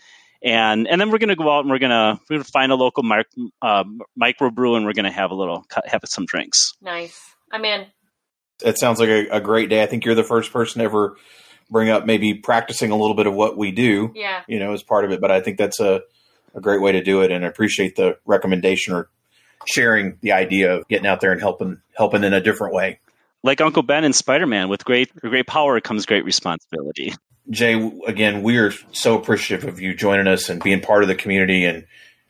And 0.44 0.88
and 0.88 1.00
then 1.00 1.10
we're 1.10 1.20
going 1.20 1.30
to 1.30 1.36
go 1.36 1.50
out 1.50 1.62
and 1.62 1.70
we're 1.70 1.80
going 1.80 1.92
to 1.92 2.20
we're 2.30 2.36
going 2.36 2.44
to 2.44 2.52
find 2.52 2.72
a 2.72 2.76
local 2.76 3.04
mic, 3.04 3.28
uh, 3.62 3.86
microbrew 4.22 4.76
and 4.76 4.86
we're 4.86 4.94
going 4.94 5.06
to 5.06 5.12
have 5.12 5.32
a 5.32 5.36
little 5.36 5.66
have 5.86 6.02
some 6.06 6.26
drinks. 6.26 6.74
Nice. 6.82 7.18
I'm 7.52 7.64
in. 7.64 7.86
It 8.64 8.78
sounds 8.78 9.00
like 9.00 9.10
a, 9.10 9.28
a, 9.30 9.42
great 9.42 9.70
day. 9.70 9.84
I 9.84 9.86
think 9.86 10.06
you're 10.06 10.16
the 10.16 10.24
first 10.24 10.52
person 10.52 10.82
ever 10.82 11.18
bring 11.70 11.90
up 11.90 12.06
maybe 12.06 12.34
practicing 12.34 12.92
a 12.92 12.96
little 12.96 13.16
bit 13.16 13.28
of 13.28 13.34
what 13.34 13.58
we 13.58 13.72
do, 13.72 14.12
yeah. 14.16 14.42
you 14.48 14.60
know, 14.60 14.74
as 14.74 14.84
part 14.84 15.06
of 15.06 15.12
it. 15.12 15.22
But 15.22 15.32
I 15.32 15.42
think 15.42 15.58
that's 15.58 15.80
a, 15.80 16.02
a 16.54 16.62
great 16.62 16.82
way 16.82 16.94
to 16.94 17.04
do 17.04 17.22
it. 17.22 17.32
And 17.32 17.46
I 17.46 17.48
appreciate 17.48 17.96
the 17.96 18.18
recommendation 18.26 18.94
or 18.94 19.10
sharing 19.66 20.18
the 20.22 20.34
idea 20.34 20.76
of 20.76 20.88
getting 20.88 21.08
out 21.08 21.22
there 21.22 21.32
and 21.32 21.42
helping, 21.42 21.82
helping 21.98 22.24
in 22.24 22.34
a 22.34 22.42
different 22.42 22.74
way. 22.74 23.00
Like 23.44 23.60
Uncle 23.60 23.84
Ben 23.84 24.04
and 24.04 24.16
Spider-Man 24.16 24.70
with 24.70 24.86
great, 24.86 25.14
great 25.18 25.48
power 25.48 25.80
comes 25.82 26.06
great 26.06 26.24
responsibility. 26.24 27.14
Jay, 27.50 27.92
again, 28.08 28.42
we 28.42 28.58
are 28.58 28.72
so 28.94 29.18
appreciative 29.18 29.68
of 29.68 29.82
you 29.82 29.94
joining 29.94 30.28
us 30.28 30.48
and 30.48 30.64
being 30.64 30.80
part 30.80 31.04
of 31.04 31.10
the 31.10 31.16
community. 31.16 31.66
And 31.66 31.86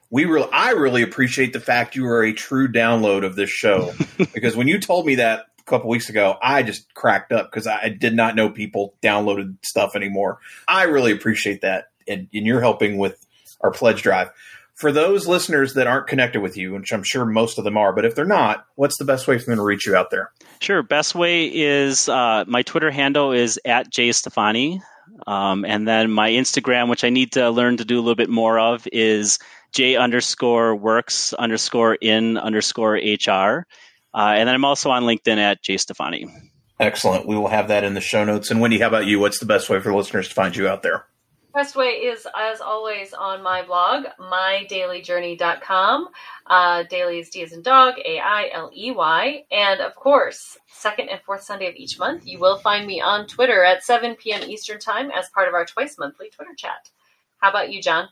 we 0.09 0.25
really, 0.25 0.49
I 0.51 0.71
really 0.71 1.03
appreciate 1.03 1.53
the 1.53 1.59
fact 1.59 1.95
you 1.95 2.07
are 2.07 2.23
a 2.23 2.33
true 2.33 2.67
download 2.67 3.23
of 3.23 3.35
this 3.35 3.51
show 3.51 3.93
because 4.33 4.55
when 4.55 4.67
you 4.67 4.79
told 4.79 5.05
me 5.05 5.15
that 5.15 5.45
a 5.59 5.63
couple 5.63 5.89
weeks 5.89 6.09
ago, 6.09 6.35
I 6.41 6.63
just 6.63 6.93
cracked 6.95 7.31
up 7.31 7.49
because 7.49 7.67
I 7.67 7.89
did 7.89 8.15
not 8.15 8.35
know 8.35 8.49
people 8.49 8.95
downloaded 9.03 9.57
stuff 9.63 9.95
anymore. 9.95 10.39
I 10.67 10.83
really 10.83 11.11
appreciate 11.11 11.61
that, 11.61 11.89
and, 12.07 12.27
and 12.33 12.45
you're 12.45 12.61
helping 12.61 12.97
with 12.97 13.23
our 13.61 13.71
pledge 13.71 14.01
drive. 14.01 14.31
For 14.75 14.91
those 14.91 15.27
listeners 15.27 15.75
that 15.75 15.87
aren't 15.87 16.07
connected 16.07 16.41
with 16.41 16.57
you, 16.57 16.73
which 16.73 16.91
I'm 16.91 17.03
sure 17.03 17.25
most 17.25 17.57
of 17.57 17.63
them 17.63 17.77
are, 17.77 17.93
but 17.93 18.05
if 18.05 18.15
they're 18.15 18.25
not, 18.25 18.65
what's 18.75 18.97
the 18.97 19.05
best 19.05 19.27
way 19.27 19.37
for 19.37 19.45
them 19.45 19.57
to 19.57 19.63
reach 19.63 19.85
you 19.85 19.95
out 19.95 20.09
there? 20.09 20.31
Sure. 20.61 20.81
Best 20.81 21.13
way 21.13 21.45
is 21.45 22.09
uh, 22.09 22.43
my 22.47 22.63
Twitter 22.63 22.89
handle 22.89 23.31
is 23.31 23.59
at 23.65 23.89
Jay 23.91 24.09
Stephany. 24.09 24.81
Um, 25.27 25.63
and 25.65 25.87
then 25.87 26.11
my 26.11 26.31
Instagram, 26.31 26.89
which 26.89 27.03
I 27.03 27.09
need 27.09 27.33
to 27.33 27.49
learn 27.49 27.77
to 27.77 27.85
do 27.85 27.97
a 27.97 28.01
little 28.01 28.15
bit 28.15 28.29
more 28.29 28.57
of, 28.57 28.87
is 28.91 29.37
J 29.73 29.95
underscore 29.95 30.75
works 30.75 31.33
underscore 31.33 31.95
in 31.95 32.37
underscore 32.37 32.95
HR. 32.95 33.67
Uh, 34.13 34.35
and 34.37 34.47
then 34.47 34.55
I'm 34.55 34.65
also 34.65 34.89
on 34.91 35.03
LinkedIn 35.03 35.37
at 35.37 35.61
Jay 35.61 35.75
Stephany. 35.75 36.31
Excellent. 36.79 37.27
We 37.27 37.35
will 37.35 37.47
have 37.47 37.67
that 37.69 37.83
in 37.83 37.93
the 37.93 38.01
show 38.01 38.23
notes. 38.23 38.51
And 38.51 38.59
Wendy, 38.59 38.79
how 38.79 38.87
about 38.87 39.05
you? 39.05 39.19
What's 39.19 39.39
the 39.39 39.45
best 39.45 39.69
way 39.69 39.79
for 39.79 39.93
listeners 39.93 40.27
to 40.27 40.33
find 40.33 40.55
you 40.55 40.67
out 40.67 40.83
there? 40.83 41.05
Best 41.53 41.75
way 41.75 41.89
is, 41.89 42.27
as 42.35 42.61
always, 42.61 43.13
on 43.13 43.43
my 43.43 43.61
blog, 43.61 44.05
mydaileyjourney.com. 44.19 46.07
Uh, 46.47 46.83
daily 46.83 47.19
is 47.19 47.29
D 47.29 47.43
as 47.43 47.51
in 47.51 47.61
dog, 47.61 47.95
A 48.03 48.19
I 48.19 48.49
L 48.51 48.71
E 48.75 48.91
Y. 48.91 49.43
And 49.51 49.79
of 49.79 49.93
course, 49.95 50.57
second 50.67 51.09
and 51.09 51.21
fourth 51.21 51.43
Sunday 51.43 51.67
of 51.67 51.75
each 51.75 51.99
month, 51.99 52.25
you 52.25 52.39
will 52.39 52.57
find 52.57 52.87
me 52.87 53.01
on 53.01 53.27
Twitter 53.27 53.63
at 53.63 53.83
7 53.83 54.15
p.m. 54.15 54.49
Eastern 54.49 54.79
Time 54.79 55.11
as 55.11 55.29
part 55.29 55.47
of 55.47 55.53
our 55.53 55.65
twice 55.65 55.97
monthly 55.99 56.29
Twitter 56.29 56.55
chat. 56.57 56.89
How 57.37 57.51
about 57.51 57.71
you, 57.71 57.81
Jon? 57.81 58.09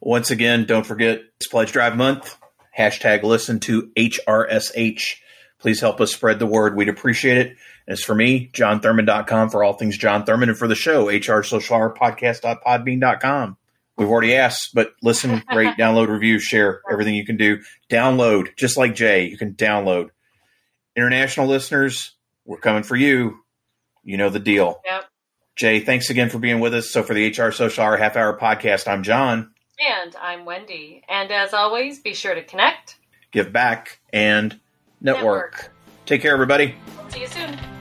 Once 0.00 0.30
again, 0.30 0.64
don't 0.64 0.86
forget 0.86 1.20
it's 1.36 1.48
Pledge 1.48 1.72
Drive 1.72 1.96
Month 1.96 2.38
hashtag 2.78 3.24
listen 3.24 3.58
to 3.60 3.90
HRSH. 3.96 5.16
Please 5.58 5.80
help 5.80 6.00
us 6.00 6.12
spread 6.12 6.38
the 6.38 6.46
word. 6.46 6.76
We'd 6.76 6.88
appreciate 6.88 7.38
it. 7.38 7.56
As 7.86 8.02
for 8.02 8.14
me, 8.14 8.50
jonthurman.com 8.52 9.50
for 9.50 9.64
all 9.64 9.72
things 9.72 9.96
Jon 9.96 10.24
Thurman, 10.24 10.50
and 10.50 10.58
for 10.58 10.68
the 10.68 10.74
show, 10.74 11.08
HR 11.08 11.42
Social 11.42 11.76
Hour 11.76 11.94
Podcast.podbean.com. 11.94 13.56
We've 13.96 14.08
already 14.08 14.36
asked, 14.36 14.74
but 14.74 14.92
listen, 15.02 15.42
rate, 15.54 15.76
download, 15.76 16.08
review, 16.08 16.38
share 16.38 16.82
everything 16.90 17.14
you 17.14 17.26
can 17.26 17.36
do. 17.36 17.60
Download, 17.90 18.54
just 18.56 18.76
like 18.76 18.94
Jay, 18.94 19.26
you 19.26 19.36
can 19.36 19.54
download. 19.54 20.10
International 20.94 21.46
listeners, 21.46 22.14
we're 22.44 22.58
coming 22.58 22.82
for 22.84 22.94
you. 22.94 23.38
You 24.04 24.16
know 24.16 24.30
the 24.30 24.38
deal. 24.38 24.80
Yep. 24.84 25.04
Jay, 25.56 25.80
thanks 25.80 26.08
again 26.08 26.30
for 26.30 26.38
being 26.38 26.60
with 26.60 26.74
us. 26.74 26.90
So 26.90 27.02
for 27.02 27.14
the 27.14 27.28
HR 27.28 27.50
Social 27.50 27.84
Hour 27.84 27.96
Half 27.96 28.16
Hour 28.16 28.38
Podcast, 28.38 28.86
I'm 28.86 29.02
Jon. 29.02 29.50
And 29.80 30.14
I'm 30.20 30.44
Wendy. 30.44 31.02
And 31.08 31.32
as 31.32 31.52
always, 31.52 31.98
be 31.98 32.14
sure 32.14 32.34
to 32.34 32.44
connect, 32.44 32.96
give 33.32 33.52
back, 33.52 33.98
and 34.12 34.60
network. 35.00 35.24
network. 35.24 35.72
Take 36.06 36.22
care, 36.22 36.32
everybody. 36.32 36.74
See 37.08 37.20
you 37.20 37.26
soon. 37.26 37.77